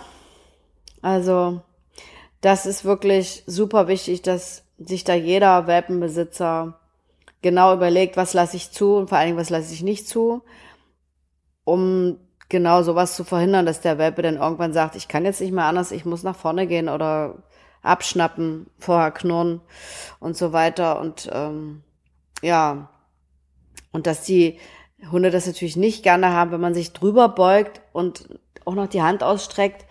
also 1.02 1.60
das 2.40 2.64
ist 2.64 2.84
wirklich 2.84 3.42
super 3.48 3.88
wichtig, 3.88 4.22
dass 4.22 4.62
sich 4.78 5.02
da 5.02 5.14
jeder 5.14 5.66
Welpenbesitzer 5.66 6.78
genau 7.42 7.74
überlegt, 7.74 8.16
was 8.16 8.32
lasse 8.32 8.56
ich 8.56 8.70
zu 8.70 8.94
und 8.94 9.08
vor 9.08 9.18
allen 9.18 9.30
Dingen, 9.30 9.40
was 9.40 9.50
lasse 9.50 9.74
ich 9.74 9.82
nicht 9.82 10.06
zu, 10.06 10.42
um 11.64 12.16
genau 12.48 12.82
sowas 12.82 13.16
zu 13.16 13.24
verhindern, 13.24 13.66
dass 13.66 13.80
der 13.80 13.98
Welpe 13.98 14.22
dann 14.22 14.36
irgendwann 14.36 14.72
sagt, 14.72 14.96
ich 14.96 15.08
kann 15.08 15.24
jetzt 15.24 15.40
nicht 15.40 15.52
mehr 15.52 15.64
anders, 15.64 15.92
ich 15.92 16.04
muss 16.04 16.22
nach 16.22 16.36
vorne 16.36 16.66
gehen 16.66 16.88
oder 16.88 17.42
abschnappen, 17.82 18.66
vorher 18.78 19.10
knurren 19.10 19.60
und 20.20 20.36
so 20.36 20.52
weiter. 20.52 21.00
Und 21.00 21.28
ähm, 21.32 21.82
ja, 22.42 22.88
und 23.92 24.06
dass 24.06 24.22
die 24.22 24.58
Hunde 25.10 25.30
das 25.30 25.46
natürlich 25.46 25.76
nicht 25.76 26.02
gerne 26.02 26.32
haben, 26.32 26.50
wenn 26.50 26.60
man 26.60 26.74
sich 26.74 26.92
drüber 26.92 27.28
beugt 27.28 27.80
und 27.92 28.28
auch 28.64 28.74
noch 28.74 28.88
die 28.88 29.02
Hand 29.02 29.22
ausstreckt, 29.22 29.86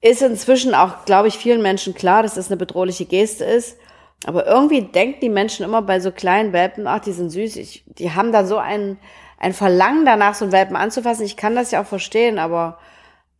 ist 0.00 0.22
inzwischen 0.22 0.74
auch, 0.74 1.04
glaube 1.04 1.28
ich, 1.28 1.38
vielen 1.38 1.62
Menschen 1.62 1.94
klar, 1.94 2.22
dass 2.22 2.34
das 2.34 2.48
eine 2.48 2.56
bedrohliche 2.56 3.04
Geste 3.04 3.44
ist. 3.44 3.78
Aber 4.24 4.46
irgendwie 4.46 4.82
denken 4.82 5.20
die 5.20 5.28
Menschen 5.28 5.64
immer 5.64 5.82
bei 5.82 6.00
so 6.00 6.10
kleinen 6.10 6.52
Welpen, 6.52 6.86
ach, 6.86 7.00
die 7.00 7.12
sind 7.12 7.30
süß, 7.30 7.56
ich, 7.56 7.84
die 7.86 8.12
haben 8.12 8.32
da 8.32 8.44
so 8.44 8.56
einen 8.56 8.98
ein 9.42 9.54
Verlangen 9.54 10.06
danach, 10.06 10.36
so 10.36 10.44
einen 10.44 10.52
Welpen 10.52 10.76
anzufassen. 10.76 11.26
Ich 11.26 11.36
kann 11.36 11.56
das 11.56 11.72
ja 11.72 11.82
auch 11.82 11.86
verstehen, 11.86 12.38
aber 12.38 12.78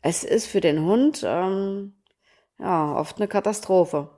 es 0.03 0.25
ist 0.25 0.47
für 0.47 0.61
den 0.61 0.85
Hund 0.85 1.23
ähm, 1.25 1.95
ja 2.59 2.97
oft 2.97 3.19
eine 3.19 3.29
Katastrophe. 3.29 4.11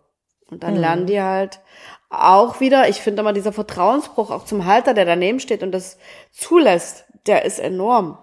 Und 0.50 0.62
dann 0.62 0.74
mhm. 0.74 0.80
lernen 0.80 1.06
die 1.06 1.20
halt 1.20 1.60
auch 2.08 2.58
wieder, 2.60 2.88
ich 2.88 3.02
finde 3.02 3.20
immer 3.20 3.34
dieser 3.34 3.52
Vertrauensbruch 3.52 4.30
auch 4.30 4.46
zum 4.46 4.64
Halter, 4.64 4.94
der 4.94 5.04
daneben 5.04 5.40
steht 5.40 5.62
und 5.62 5.72
das 5.72 5.98
zulässt, 6.32 7.04
der 7.26 7.44
ist 7.44 7.58
enorm. 7.58 8.18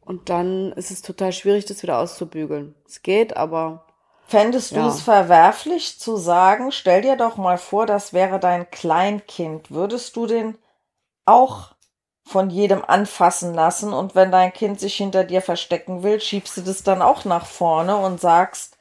Und 0.00 0.28
dann 0.28 0.72
ist 0.72 0.90
es 0.90 1.00
total 1.00 1.32
schwierig, 1.32 1.64
das 1.64 1.82
wieder 1.82 1.98
auszubügeln. 1.98 2.74
Es 2.86 3.02
geht, 3.02 3.34
aber. 3.34 3.86
Fändest 4.26 4.72
ja. 4.72 4.82
du 4.82 4.88
es 4.88 5.00
verwerflich 5.00 5.98
zu 5.98 6.16
sagen, 6.16 6.70
stell 6.70 7.00
dir 7.00 7.16
doch 7.16 7.38
mal 7.38 7.56
vor, 7.56 7.86
das 7.86 8.12
wäre 8.12 8.38
dein 8.38 8.70
Kleinkind. 8.70 9.70
Würdest 9.70 10.16
du 10.16 10.26
den 10.26 10.58
auch 11.24 11.74
von 12.30 12.48
jedem 12.48 12.84
anfassen 12.84 13.54
lassen 13.54 13.92
und 13.92 14.14
wenn 14.14 14.30
dein 14.30 14.52
Kind 14.52 14.78
sich 14.78 14.94
hinter 14.94 15.24
dir 15.24 15.42
verstecken 15.42 16.04
will, 16.04 16.20
schiebst 16.20 16.56
du 16.56 16.60
das 16.60 16.84
dann 16.84 17.02
auch 17.02 17.24
nach 17.24 17.44
vorne 17.44 17.96
und 17.96 18.20
sagst, 18.20 18.76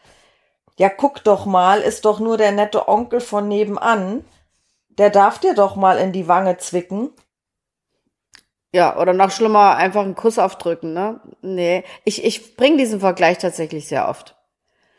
ja, 0.77 0.87
guck 0.87 1.23
doch 1.23 1.45
mal, 1.45 1.81
ist 1.81 2.05
doch 2.05 2.19
nur 2.19 2.37
der 2.37 2.51
nette 2.51 2.87
Onkel 2.87 3.21
von 3.21 3.47
nebenan, 3.47 4.23
der 4.89 5.09
darf 5.09 5.39
dir 5.39 5.55
doch 5.55 5.75
mal 5.75 5.97
in 5.97 6.11
die 6.11 6.27
Wange 6.27 6.57
zwicken. 6.57 7.09
Ja, 8.71 8.99
oder 8.99 9.13
noch 9.13 9.31
schlimmer, 9.31 9.75
einfach 9.75 10.03
einen 10.03 10.15
Kuss 10.15 10.37
aufdrücken, 10.37 10.93
ne? 10.93 11.19
Nee, 11.41 11.83
ich, 12.05 12.23
ich 12.23 12.55
bringe 12.55 12.77
diesen 12.77 12.99
Vergleich 12.99 13.39
tatsächlich 13.39 13.87
sehr 13.87 14.07
oft. 14.07 14.35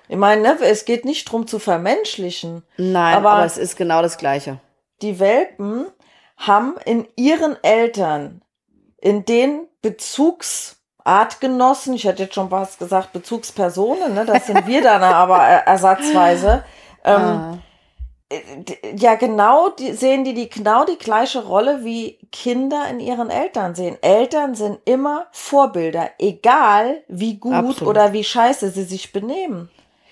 Ich 0.08 0.16
meine, 0.16 0.42
ne, 0.42 0.58
es 0.62 0.84
geht 0.86 1.04
nicht 1.04 1.30
drum 1.30 1.46
zu 1.46 1.60
vermenschlichen. 1.60 2.64
Nein, 2.76 3.14
aber, 3.14 3.30
aber 3.30 3.44
es 3.44 3.56
ist 3.56 3.76
genau 3.76 4.02
das 4.02 4.18
Gleiche. 4.18 4.58
Die 5.02 5.20
Welpen 5.20 5.86
haben 6.40 6.74
in 6.84 7.06
ihren 7.16 7.56
Eltern, 7.62 8.42
in 8.98 9.24
den 9.26 9.68
Bezugsartgenossen, 9.82 11.94
ich 11.94 12.04
hätte 12.04 12.24
jetzt 12.24 12.34
schon 12.34 12.50
was 12.50 12.78
gesagt, 12.78 13.12
Bezugspersonen, 13.12 14.14
ne, 14.14 14.24
das 14.24 14.46
sind 14.46 14.66
wir 14.66 14.82
dann 14.82 15.02
aber 15.02 15.38
ersatzweise, 15.38 16.64
ähm, 17.04 17.22
ah. 17.22 17.58
ja 18.96 19.16
genau, 19.16 19.68
die, 19.68 19.92
sehen 19.92 20.24
die, 20.24 20.32
die 20.32 20.48
genau 20.48 20.86
die 20.86 20.98
gleiche 20.98 21.44
Rolle 21.44 21.84
wie 21.84 22.18
Kinder 22.32 22.88
in 22.88 23.00
ihren 23.00 23.28
Eltern 23.28 23.74
sehen. 23.74 23.98
Eltern 24.00 24.54
sind 24.54 24.78
immer 24.86 25.26
Vorbilder, 25.32 26.12
egal 26.18 27.02
wie 27.08 27.36
gut 27.38 27.52
Absolut. 27.52 27.88
oder 27.88 28.14
wie 28.14 28.24
scheiße 28.24 28.70
sie 28.70 28.84
sich 28.84 29.12
benehmen. 29.12 29.68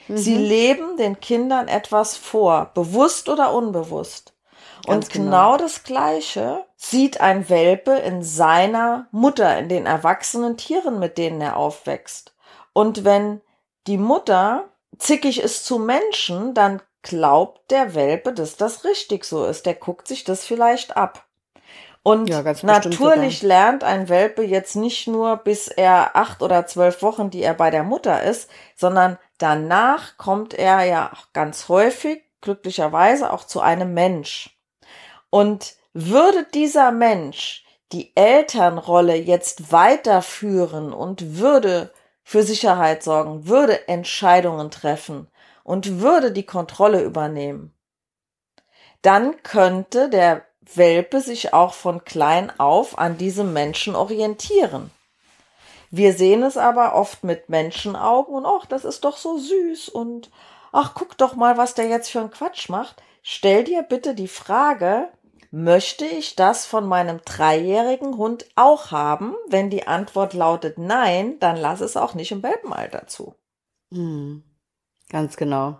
Mhm. 0.08 0.18
Sie 0.18 0.36
leben 0.36 0.98
den 0.98 1.20
Kindern 1.20 1.68
etwas 1.68 2.18
vor, 2.18 2.70
bewusst 2.74 3.30
oder 3.30 3.54
unbewusst. 3.54 4.34
Und 4.88 5.10
genau. 5.10 5.24
genau 5.24 5.56
das 5.56 5.84
Gleiche 5.84 6.64
sieht 6.76 7.20
ein 7.20 7.48
Welpe 7.48 7.92
in 7.92 8.22
seiner 8.22 9.06
Mutter, 9.10 9.58
in 9.58 9.68
den 9.68 9.86
erwachsenen 9.86 10.56
Tieren, 10.56 10.98
mit 10.98 11.18
denen 11.18 11.40
er 11.40 11.56
aufwächst. 11.56 12.34
Und 12.72 13.04
wenn 13.04 13.40
die 13.86 13.98
Mutter 13.98 14.68
zickig 14.98 15.40
ist 15.40 15.64
zu 15.64 15.78
Menschen, 15.78 16.54
dann 16.54 16.82
glaubt 17.02 17.70
der 17.70 17.94
Welpe, 17.94 18.32
dass 18.32 18.56
das 18.56 18.84
richtig 18.84 19.24
so 19.24 19.44
ist. 19.46 19.66
Der 19.66 19.74
guckt 19.74 20.08
sich 20.08 20.24
das 20.24 20.44
vielleicht 20.44 20.96
ab. 20.96 21.24
Und 22.02 22.28
ja, 22.28 22.42
natürlich 22.62 23.42
lernt 23.42 23.84
ein 23.84 24.08
Welpe 24.08 24.42
jetzt 24.42 24.76
nicht 24.76 25.08
nur, 25.08 25.36
bis 25.36 25.68
er 25.68 26.16
acht 26.16 26.42
oder 26.42 26.66
zwölf 26.66 27.02
Wochen, 27.02 27.30
die 27.30 27.42
er 27.42 27.54
bei 27.54 27.70
der 27.70 27.82
Mutter 27.82 28.22
ist, 28.22 28.48
sondern 28.76 29.18
danach 29.38 30.16
kommt 30.16 30.54
er 30.54 30.84
ja 30.84 31.10
auch 31.12 31.32
ganz 31.32 31.68
häufig, 31.68 32.22
glücklicherweise, 32.40 33.32
auch 33.32 33.44
zu 33.44 33.60
einem 33.60 33.94
Mensch. 33.94 34.57
Und 35.30 35.74
würde 35.92 36.46
dieser 36.54 36.90
Mensch 36.90 37.64
die 37.92 38.14
Elternrolle 38.14 39.16
jetzt 39.16 39.72
weiterführen 39.72 40.92
und 40.92 41.38
würde 41.38 41.92
für 42.22 42.42
Sicherheit 42.42 43.02
sorgen, 43.02 43.48
würde 43.48 43.88
Entscheidungen 43.88 44.70
treffen 44.70 45.28
und 45.64 46.00
würde 46.00 46.30
die 46.32 46.44
Kontrolle 46.44 47.02
übernehmen, 47.02 47.74
dann 49.02 49.42
könnte 49.42 50.10
der 50.10 50.44
Welpe 50.74 51.20
sich 51.20 51.54
auch 51.54 51.72
von 51.72 52.04
klein 52.04 52.52
auf 52.58 52.98
an 52.98 53.16
diesem 53.16 53.52
Menschen 53.52 53.94
orientieren. 53.94 54.90
Wir 55.90 56.12
sehen 56.12 56.42
es 56.42 56.58
aber 56.58 56.94
oft 56.94 57.24
mit 57.24 57.48
Menschenaugen 57.48 58.34
und 58.34 58.44
ach, 58.44 58.66
das 58.66 58.84
ist 58.84 59.04
doch 59.04 59.16
so 59.16 59.38
süß 59.38 59.88
und 59.88 60.30
ach, 60.72 60.92
guck 60.94 61.16
doch 61.16 61.34
mal, 61.34 61.56
was 61.56 61.74
der 61.74 61.86
jetzt 61.86 62.10
für 62.10 62.20
einen 62.20 62.30
Quatsch 62.30 62.68
macht. 62.68 63.02
Stell 63.22 63.64
dir 63.64 63.82
bitte 63.82 64.14
die 64.14 64.28
Frage, 64.28 65.08
möchte 65.50 66.04
ich 66.04 66.36
das 66.36 66.66
von 66.66 66.86
meinem 66.86 67.20
dreijährigen 67.24 68.16
Hund 68.16 68.46
auch 68.54 68.90
haben? 68.90 69.34
Wenn 69.48 69.70
die 69.70 69.86
Antwort 69.86 70.34
lautet 70.34 70.78
nein, 70.78 71.38
dann 71.40 71.56
lass 71.56 71.80
es 71.80 71.96
auch 71.96 72.14
nicht 72.14 72.32
im 72.32 72.42
Welpenalter 72.42 73.06
zu. 73.06 73.34
Hm, 73.92 74.42
ganz 75.08 75.36
genau. 75.36 75.78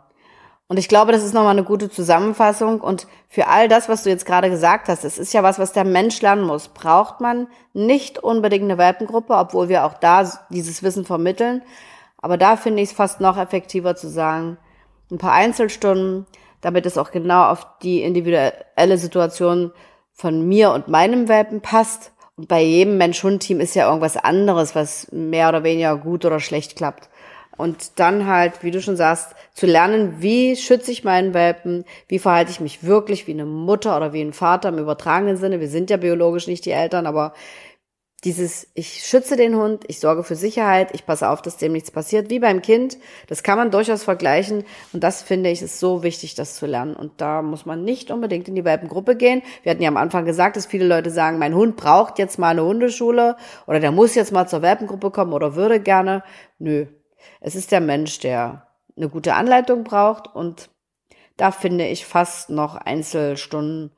Und 0.70 0.76
ich 0.76 0.88
glaube, 0.88 1.12
das 1.12 1.24
ist 1.24 1.33
nochmal 1.33 1.52
eine 1.52 1.64
gute 1.64 1.88
Zusammenfassung. 1.88 2.83
Und 2.83 3.07
für 3.28 3.48
all 3.48 3.68
das, 3.68 3.88
was 3.88 4.02
du 4.02 4.11
jetzt 4.11 4.26
gerade 4.26 4.50
gesagt 4.50 4.88
hast, 4.88 5.02
es 5.02 5.18
ist 5.18 5.33
ja 5.33 5.42
was, 5.42 5.59
was 5.59 5.72
der 5.72 5.85
Mensch 5.85 6.20
lernen 6.20 6.44
muss, 6.44 6.68
braucht 6.68 7.20
man 7.20 7.48
nicht 7.72 8.18
unbedingt 8.18 8.64
eine 8.64 8.76
Welpengruppe, 8.76 9.35
obwohl 9.35 9.70
wir 9.70 9.87
auch 9.87 9.94
da 9.94 10.31
dieses 10.50 10.83
Wissen 10.83 11.07
vermitteln. 11.07 11.62
Aber 12.18 12.37
da 12.37 12.57
finde 12.57 12.83
ich 12.83 12.90
es 12.90 12.96
fast 12.96 13.20
noch 13.20 13.38
effektiver 13.38 13.96
zu 13.96 14.09
sagen, 14.09 14.59
ein 15.11 15.16
paar 15.16 15.33
Einzelstunden, 15.33 16.26
damit 16.61 16.87
es 16.87 16.99
auch 16.99 17.11
genau 17.11 17.44
auf 17.49 17.66
die 17.83 18.03
individuelle 18.03 18.99
Situation 18.99 19.73
von 20.12 20.47
mir 20.47 20.73
und 20.73 20.88
meinem 20.88 21.29
Welpen 21.29 21.61
passt. 21.61 22.12
Und 22.37 22.49
bei 22.49 22.62
jedem 22.62 22.99
Mensch-Hund-Team 22.99 23.61
ist 23.61 23.75
ja 23.75 23.87
irgendwas 23.87 24.16
anderes, 24.16 24.75
was 24.75 25.11
mehr 25.12 25.49
oder 25.49 25.64
weniger 25.64 25.97
gut 25.97 26.25
oder 26.25 26.40
schlecht 26.40 26.77
klappt. 26.77 27.09
Und 27.57 27.99
dann 27.99 28.27
halt, 28.27 28.62
wie 28.62 28.71
du 28.71 28.81
schon 28.81 28.97
sagst, 28.97 29.35
zu 29.53 29.66
lernen, 29.66 30.16
wie 30.21 30.55
schütze 30.55 30.92
ich 30.92 31.03
meinen 31.03 31.35
Welpen, 31.35 31.85
wie 32.07 32.21
verhalte 32.21 32.53
ich 32.53 32.61
mich 32.61 32.85
wirklich 32.85 33.27
wie 33.27 33.33
eine 33.33 33.47
Mutter 33.47 33.97
oder 33.97 34.12
wie 34.12 34.21
ein 34.21 34.33
Vater 34.33 34.68
im 34.68 34.79
übertragenen 34.79 35.37
Sinne. 35.37 35.59
Wir 35.59 35.68
sind 35.68 35.90
ja 35.90 35.97
biologisch 35.97 36.47
nicht 36.47 36.64
die 36.64 36.71
Eltern, 36.71 37.07
aber 37.07 37.35
dieses, 38.24 38.66
ich 38.74 39.07
schütze 39.07 39.37
den 39.37 39.54
Hund, 39.54 39.85
ich 39.87 40.00
sorge 40.00 40.24
für 40.24 40.35
Sicherheit, 40.35 40.92
ich 40.92 41.07
passe 41.07 41.28
auf, 41.28 41.40
dass 41.40 41.57
dem 41.57 41.72
nichts 41.72 41.92
passiert, 41.92 42.31
wie 42.31 42.40
beim 42.40 42.62
Kind, 42.62 42.98
das 43.28 43.44
kann 43.44 43.59
man 43.59 43.70
durchaus 43.70 44.02
vergleichen 44.02 44.64
und 44.92 45.04
das 45.04 45.22
finde 45.22 45.50
ich 45.50 45.62
ist 45.62 45.78
so 45.78 46.02
wichtig, 46.02 46.35
das 46.35 46.57
zu 46.57 46.66
lernen 46.66 46.96
und 46.96 47.20
da 47.20 47.42
muss 47.42 47.64
man 47.64 47.85
nicht 47.85 48.11
unbedingt 48.11 48.48
in 48.48 48.57
die 48.57 48.64
Welpengruppe 48.64 49.14
gehen. 49.14 49.42
Wir 49.62 49.70
hatten 49.70 49.83
ja 49.83 49.88
am 49.88 49.96
Anfang 49.96 50.24
gesagt, 50.24 50.57
dass 50.57 50.66
viele 50.66 50.87
Leute 50.87 51.11
sagen, 51.11 51.38
mein 51.38 51.54
Hund 51.54 51.76
braucht 51.76 52.18
jetzt 52.18 52.40
mal 52.40 52.50
eine 52.50 52.64
Hundeschule 52.64 53.37
oder 53.68 53.78
der 53.78 53.92
muss 53.92 54.16
jetzt 54.16 54.33
mal 54.33 54.48
zur 54.48 54.62
Welpengruppe 54.62 55.12
kommen 55.12 55.33
oder 55.33 55.54
würde 55.54 55.78
gerne. 55.78 56.24
Nö, 56.59 56.87
es 57.40 57.54
ist 57.54 57.70
der 57.70 57.81
Mensch, 57.81 58.18
der 58.18 58.66
eine 58.96 59.09
gute 59.09 59.35
Anleitung 59.35 59.85
braucht 59.85 60.35
und 60.35 60.70
da 61.37 61.52
finde 61.52 61.87
ich 61.87 62.04
fast 62.04 62.50
noch 62.50 62.74
Einzelstunden 62.74 63.92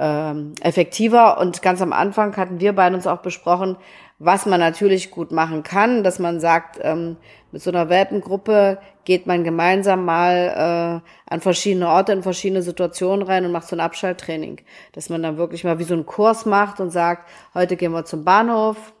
ähm, 0.00 0.54
effektiver. 0.62 1.38
Und 1.38 1.60
ganz 1.60 1.82
am 1.82 1.92
Anfang 1.92 2.36
hatten 2.36 2.58
wir 2.58 2.72
beide 2.72 2.96
uns 2.96 3.06
auch 3.06 3.20
besprochen, 3.20 3.76
was 4.18 4.46
man 4.46 4.60
natürlich 4.60 5.10
gut 5.10 5.30
machen 5.30 5.62
kann, 5.62 6.02
dass 6.02 6.18
man 6.18 6.40
sagt, 6.40 6.78
ähm, 6.82 7.16
mit 7.52 7.62
so 7.62 7.70
einer 7.70 7.88
Welpengruppe 7.88 8.78
geht 9.04 9.26
man 9.26 9.44
gemeinsam 9.44 10.04
mal 10.04 11.02
äh, 11.04 11.32
an 11.32 11.40
verschiedene 11.40 11.88
Orte, 11.88 12.12
in 12.12 12.22
verschiedene 12.22 12.62
Situationen 12.62 13.26
rein 13.26 13.44
und 13.44 13.52
macht 13.52 13.68
so 13.68 13.76
ein 13.76 13.80
Abschalttraining. 13.80 14.62
Dass 14.92 15.10
man 15.10 15.22
dann 15.22 15.36
wirklich 15.36 15.64
mal 15.64 15.78
wie 15.78 15.84
so 15.84 15.94
einen 15.94 16.06
Kurs 16.06 16.46
macht 16.46 16.80
und 16.80 16.90
sagt, 16.90 17.28
heute 17.54 17.76
gehen 17.76 17.92
wir 17.92 18.04
zum 18.04 18.24
Bahnhof, 18.24 18.94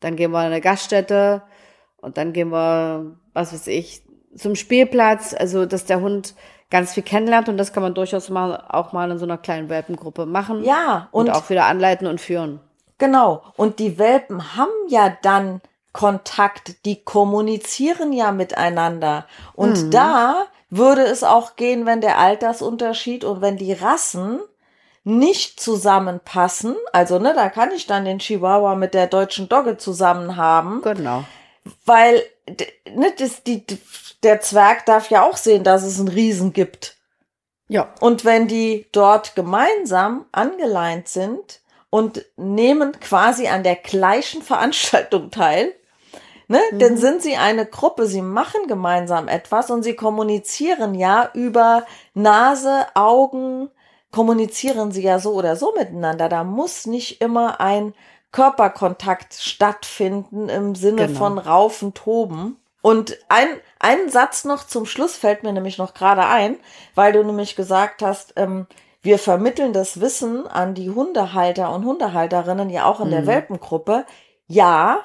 dann 0.00 0.16
gehen 0.16 0.32
wir 0.32 0.40
in 0.40 0.46
eine 0.46 0.60
Gaststätte 0.60 1.42
und 1.98 2.16
dann 2.16 2.32
gehen 2.32 2.50
wir, 2.50 3.16
was 3.34 3.52
weiß 3.52 3.66
ich, 3.68 4.02
zum 4.34 4.54
Spielplatz. 4.56 5.34
Also, 5.34 5.66
dass 5.66 5.84
der 5.84 6.00
Hund 6.00 6.34
ganz 6.70 6.92
viel 6.92 7.02
kennenlernt 7.02 7.48
und 7.48 7.56
das 7.56 7.72
kann 7.72 7.82
man 7.82 7.94
durchaus 7.94 8.30
mal 8.30 8.64
auch 8.68 8.92
mal 8.92 9.10
in 9.10 9.18
so 9.18 9.24
einer 9.24 9.38
kleinen 9.38 9.68
Welpengruppe 9.68 10.26
machen. 10.26 10.64
Ja, 10.64 11.08
und, 11.10 11.28
und 11.28 11.34
auch 11.34 11.50
wieder 11.50 11.66
anleiten 11.66 12.06
und 12.06 12.20
führen. 12.20 12.60
Genau. 12.98 13.42
Und 13.56 13.78
die 13.78 13.98
Welpen 13.98 14.56
haben 14.56 14.70
ja 14.88 15.16
dann 15.22 15.60
Kontakt, 15.92 16.84
die 16.84 17.02
kommunizieren 17.02 18.12
ja 18.12 18.30
miteinander. 18.30 19.26
Und 19.54 19.86
mhm. 19.86 19.90
da 19.90 20.46
würde 20.68 21.02
es 21.02 21.24
auch 21.24 21.56
gehen, 21.56 21.84
wenn 21.86 22.00
der 22.00 22.18
Altersunterschied 22.18 23.24
und 23.24 23.40
wenn 23.40 23.56
die 23.56 23.72
Rassen 23.72 24.38
nicht 25.02 25.58
zusammenpassen. 25.58 26.76
Also, 26.92 27.18
ne, 27.18 27.32
da 27.34 27.48
kann 27.48 27.72
ich 27.72 27.86
dann 27.86 28.04
den 28.04 28.20
Chihuahua 28.20 28.76
mit 28.76 28.94
der 28.94 29.08
deutschen 29.08 29.48
Dogge 29.48 29.78
zusammen 29.78 30.36
haben. 30.36 30.82
Genau. 30.82 31.24
Weil 31.84 32.22
ne, 32.94 33.12
das, 33.18 33.42
die, 33.42 33.64
der 34.22 34.40
Zwerg 34.40 34.86
darf 34.86 35.10
ja 35.10 35.22
auch 35.22 35.36
sehen, 35.36 35.64
dass 35.64 35.82
es 35.82 35.98
einen 35.98 36.08
Riesen 36.08 36.52
gibt. 36.52 36.96
Ja. 37.68 37.94
Und 38.00 38.24
wenn 38.24 38.48
die 38.48 38.86
dort 38.92 39.36
gemeinsam 39.36 40.26
angeleint 40.32 41.08
sind 41.08 41.60
und 41.88 42.24
nehmen 42.36 42.98
quasi 43.00 43.48
an 43.48 43.62
der 43.62 43.76
gleichen 43.76 44.42
Veranstaltung 44.42 45.30
teil, 45.30 45.72
ne, 46.48 46.60
mhm. 46.72 46.78
dann 46.80 46.96
sind 46.96 47.22
sie 47.22 47.36
eine 47.36 47.64
Gruppe, 47.66 48.06
sie 48.06 48.22
machen 48.22 48.66
gemeinsam 48.66 49.28
etwas 49.28 49.70
und 49.70 49.84
sie 49.84 49.94
kommunizieren 49.94 50.94
ja 50.94 51.30
über 51.32 51.86
Nase, 52.12 52.86
Augen, 52.94 53.70
kommunizieren 54.10 54.90
sie 54.90 55.02
ja 55.02 55.20
so 55.20 55.32
oder 55.34 55.54
so 55.56 55.72
miteinander. 55.76 56.28
Da 56.28 56.42
muss 56.42 56.86
nicht 56.86 57.20
immer 57.20 57.60
ein 57.60 57.94
Körperkontakt 58.32 59.34
stattfinden 59.34 60.48
im 60.48 60.74
Sinne 60.74 61.06
genau. 61.06 61.18
von 61.18 61.38
Raufen, 61.38 61.94
Toben. 61.94 62.59
Und 62.82 63.18
ein, 63.28 63.48
ein 63.78 64.08
Satz 64.08 64.44
noch 64.44 64.66
zum 64.66 64.86
Schluss 64.86 65.16
fällt 65.16 65.42
mir 65.42 65.52
nämlich 65.52 65.78
noch 65.78 65.94
gerade 65.94 66.26
ein, 66.26 66.56
weil 66.94 67.12
du 67.12 67.22
nämlich 67.22 67.56
gesagt 67.56 68.02
hast, 68.02 68.34
ähm, 68.36 68.66
wir 69.02 69.18
vermitteln 69.18 69.72
das 69.72 70.00
Wissen 70.00 70.46
an 70.46 70.74
die 70.74 70.90
Hundehalter 70.90 71.72
und 71.74 71.84
Hundehalterinnen 71.84 72.70
ja 72.70 72.84
auch 72.84 73.00
in 73.00 73.08
mhm. 73.08 73.12
der 73.12 73.26
Welpengruppe. 73.26 74.04
Ja, 74.46 75.02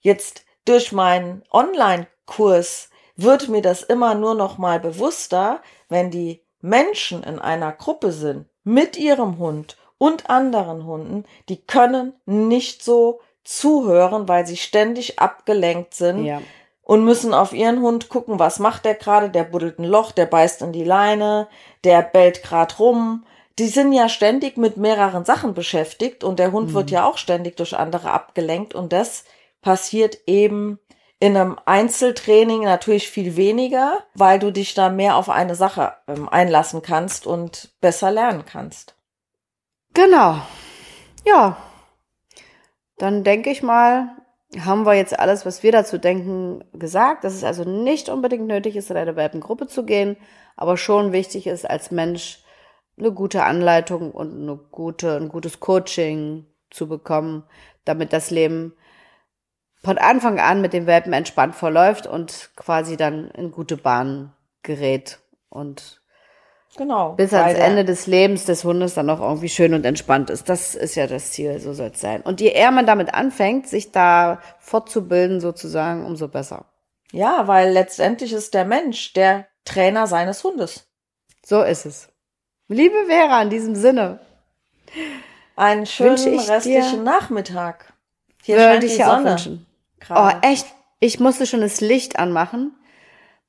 jetzt 0.00 0.44
durch 0.64 0.92
meinen 0.92 1.42
Online-Kurs 1.50 2.90
wird 3.16 3.48
mir 3.48 3.62
das 3.62 3.82
immer 3.82 4.14
nur 4.14 4.34
noch 4.34 4.58
mal 4.58 4.80
bewusster, 4.80 5.60
wenn 5.88 6.10
die 6.10 6.42
Menschen 6.60 7.22
in 7.22 7.38
einer 7.38 7.72
Gruppe 7.72 8.12
sind 8.12 8.46
mit 8.64 8.96
ihrem 8.96 9.38
Hund 9.38 9.76
und 9.98 10.30
anderen 10.30 10.84
Hunden, 10.84 11.24
die 11.48 11.60
können 11.60 12.14
nicht 12.26 12.84
so 12.84 13.20
zuhören, 13.44 14.28
weil 14.28 14.46
sie 14.46 14.56
ständig 14.56 15.18
abgelenkt 15.18 15.94
sind 15.94 16.24
ja. 16.24 16.40
Und 16.88 17.04
müssen 17.04 17.34
auf 17.34 17.52
ihren 17.52 17.82
Hund 17.82 18.08
gucken, 18.08 18.38
was 18.38 18.60
macht 18.60 18.86
der 18.86 18.94
gerade, 18.94 19.28
der 19.28 19.44
buddelt 19.44 19.78
ein 19.78 19.84
Loch, 19.84 20.10
der 20.10 20.24
beißt 20.24 20.62
in 20.62 20.72
die 20.72 20.84
Leine, 20.84 21.46
der 21.84 22.00
bellt 22.00 22.42
gerade 22.42 22.74
rum. 22.78 23.26
Die 23.58 23.66
sind 23.66 23.92
ja 23.92 24.08
ständig 24.08 24.56
mit 24.56 24.78
mehreren 24.78 25.26
Sachen 25.26 25.52
beschäftigt 25.52 26.24
und 26.24 26.38
der 26.38 26.50
Hund 26.50 26.70
mhm. 26.70 26.74
wird 26.74 26.90
ja 26.90 27.04
auch 27.04 27.18
ständig 27.18 27.58
durch 27.58 27.76
andere 27.76 28.10
abgelenkt 28.10 28.74
und 28.74 28.94
das 28.94 29.24
passiert 29.60 30.16
eben 30.26 30.78
in 31.20 31.36
einem 31.36 31.58
Einzeltraining 31.66 32.62
natürlich 32.62 33.10
viel 33.10 33.36
weniger, 33.36 33.98
weil 34.14 34.38
du 34.38 34.50
dich 34.50 34.72
da 34.72 34.88
mehr 34.88 35.16
auf 35.16 35.28
eine 35.28 35.56
Sache 35.56 35.92
ähm, 36.06 36.26
einlassen 36.26 36.80
kannst 36.80 37.26
und 37.26 37.70
besser 37.82 38.10
lernen 38.10 38.46
kannst. 38.46 38.94
Genau. 39.92 40.40
Ja. 41.26 41.58
Dann 42.96 43.24
denke 43.24 43.50
ich 43.50 43.62
mal, 43.62 44.16
haben 44.56 44.86
wir 44.86 44.94
jetzt 44.94 45.18
alles, 45.18 45.44
was 45.44 45.62
wir 45.62 45.72
dazu 45.72 45.98
denken, 45.98 46.64
gesagt, 46.72 47.24
dass 47.24 47.34
es 47.34 47.44
also 47.44 47.64
nicht 47.64 48.08
unbedingt 48.08 48.46
nötig 48.46 48.76
ist, 48.76 48.90
in 48.90 48.96
eine 48.96 49.16
Welpengruppe 49.16 49.66
zu 49.66 49.84
gehen, 49.84 50.16
aber 50.56 50.76
schon 50.76 51.12
wichtig 51.12 51.46
ist, 51.46 51.68
als 51.68 51.90
Mensch 51.90 52.42
eine 52.98 53.12
gute 53.12 53.44
Anleitung 53.44 54.10
und 54.10 54.42
eine 54.42 54.56
gute, 54.56 55.16
ein 55.16 55.28
gutes 55.28 55.60
Coaching 55.60 56.46
zu 56.70 56.88
bekommen, 56.88 57.44
damit 57.84 58.12
das 58.12 58.30
Leben 58.30 58.72
von 59.82 59.98
Anfang 59.98 60.40
an 60.40 60.60
mit 60.60 60.72
dem 60.72 60.86
Welpen 60.86 61.12
entspannt 61.12 61.54
verläuft 61.54 62.06
und 62.06 62.50
quasi 62.56 62.96
dann 62.96 63.30
in 63.30 63.52
gute 63.52 63.76
Bahnen 63.76 64.32
gerät 64.62 65.20
und 65.50 65.97
Genau. 66.78 67.14
Bis 67.14 67.34
ans 67.34 67.58
Ende 67.58 67.84
des 67.84 68.06
Lebens 68.06 68.44
des 68.44 68.62
Hundes 68.62 68.94
dann 68.94 69.10
auch 69.10 69.20
irgendwie 69.20 69.48
schön 69.48 69.74
und 69.74 69.84
entspannt 69.84 70.30
ist. 70.30 70.48
Das 70.48 70.76
ist 70.76 70.94
ja 70.94 71.08
das 71.08 71.32
Ziel, 71.32 71.58
so 71.58 71.72
soll 71.72 71.90
es 71.92 72.00
sein. 72.00 72.22
Und 72.22 72.40
je 72.40 72.50
eher 72.50 72.70
man 72.70 72.86
damit 72.86 73.12
anfängt, 73.14 73.66
sich 73.66 73.90
da 73.90 74.40
fortzubilden 74.60 75.40
sozusagen, 75.40 76.06
umso 76.06 76.28
besser. 76.28 76.66
Ja, 77.10 77.48
weil 77.48 77.72
letztendlich 77.72 78.32
ist 78.32 78.54
der 78.54 78.64
Mensch 78.64 79.12
der 79.12 79.48
Trainer 79.64 80.06
seines 80.06 80.44
Hundes. 80.44 80.86
So 81.44 81.62
ist 81.62 81.84
es. 81.84 82.10
Liebe 82.68 83.06
Vera, 83.08 83.42
in 83.42 83.50
diesem 83.50 83.74
Sinne. 83.74 84.20
Einen 85.56 85.84
schönen 85.84 86.38
restlichen 86.38 87.02
Nachmittag. 87.02 87.92
Hier 88.44 88.56
scheint 88.56 88.84
die 88.84 88.88
Sonne. 88.88 89.58
Oh, 90.10 90.30
echt? 90.42 90.66
Ich 91.00 91.18
musste 91.18 91.44
schon 91.44 91.60
das 91.60 91.80
Licht 91.80 92.20
anmachen, 92.20 92.77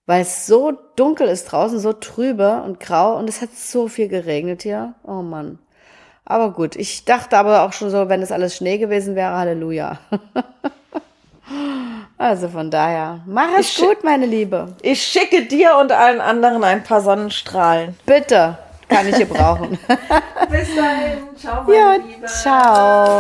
weil 0.10 0.24
es 0.24 0.48
so 0.48 0.74
dunkel 0.96 1.28
ist 1.28 1.52
draußen, 1.52 1.78
so 1.78 1.94
trübe 1.94 2.64
und 2.66 2.80
grau 2.80 3.16
und 3.16 3.30
es 3.30 3.44
hat 3.44 3.52
so 3.56 3.88
viel 3.88 4.08
geregnet 4.08 4.64
hier. 4.64 4.96
Oh 5.04 5.22
Mann. 5.22 5.60
Aber 6.26 6.50
gut, 6.50 6.76
ich 6.76 7.06
dachte 7.06 7.38
aber 7.38 7.62
auch 7.62 7.74
schon 7.74 7.92
so, 7.92 8.10
wenn 8.10 8.24
es 8.24 8.32
alles 8.32 8.56
Schnee 8.56 8.80
gewesen 8.80 9.14
wäre, 9.14 9.38
Halleluja. 9.38 10.00
also 12.18 12.50
von 12.50 12.72
daher, 12.72 13.20
mach 13.28 13.50
es 13.60 13.78
ich 13.78 13.86
gut, 13.86 14.04
meine 14.04 14.26
Liebe. 14.26 14.74
Ich 14.82 15.00
schicke 15.00 15.46
dir 15.46 15.78
und 15.80 15.92
allen 15.92 16.22
anderen 16.22 16.64
ein 16.64 16.84
paar 16.84 17.02
Sonnenstrahlen. 17.02 17.96
Bitte, 18.08 18.58
kann 18.88 19.08
ich 19.08 19.16
gebrauchen. 19.16 19.78
Bis 20.50 20.76
dahin, 20.76 21.20
ciao, 21.38 21.62
meine 21.66 21.78
ja, 21.78 21.94
Liebe. 21.94 22.26
Ciao. 22.26 23.20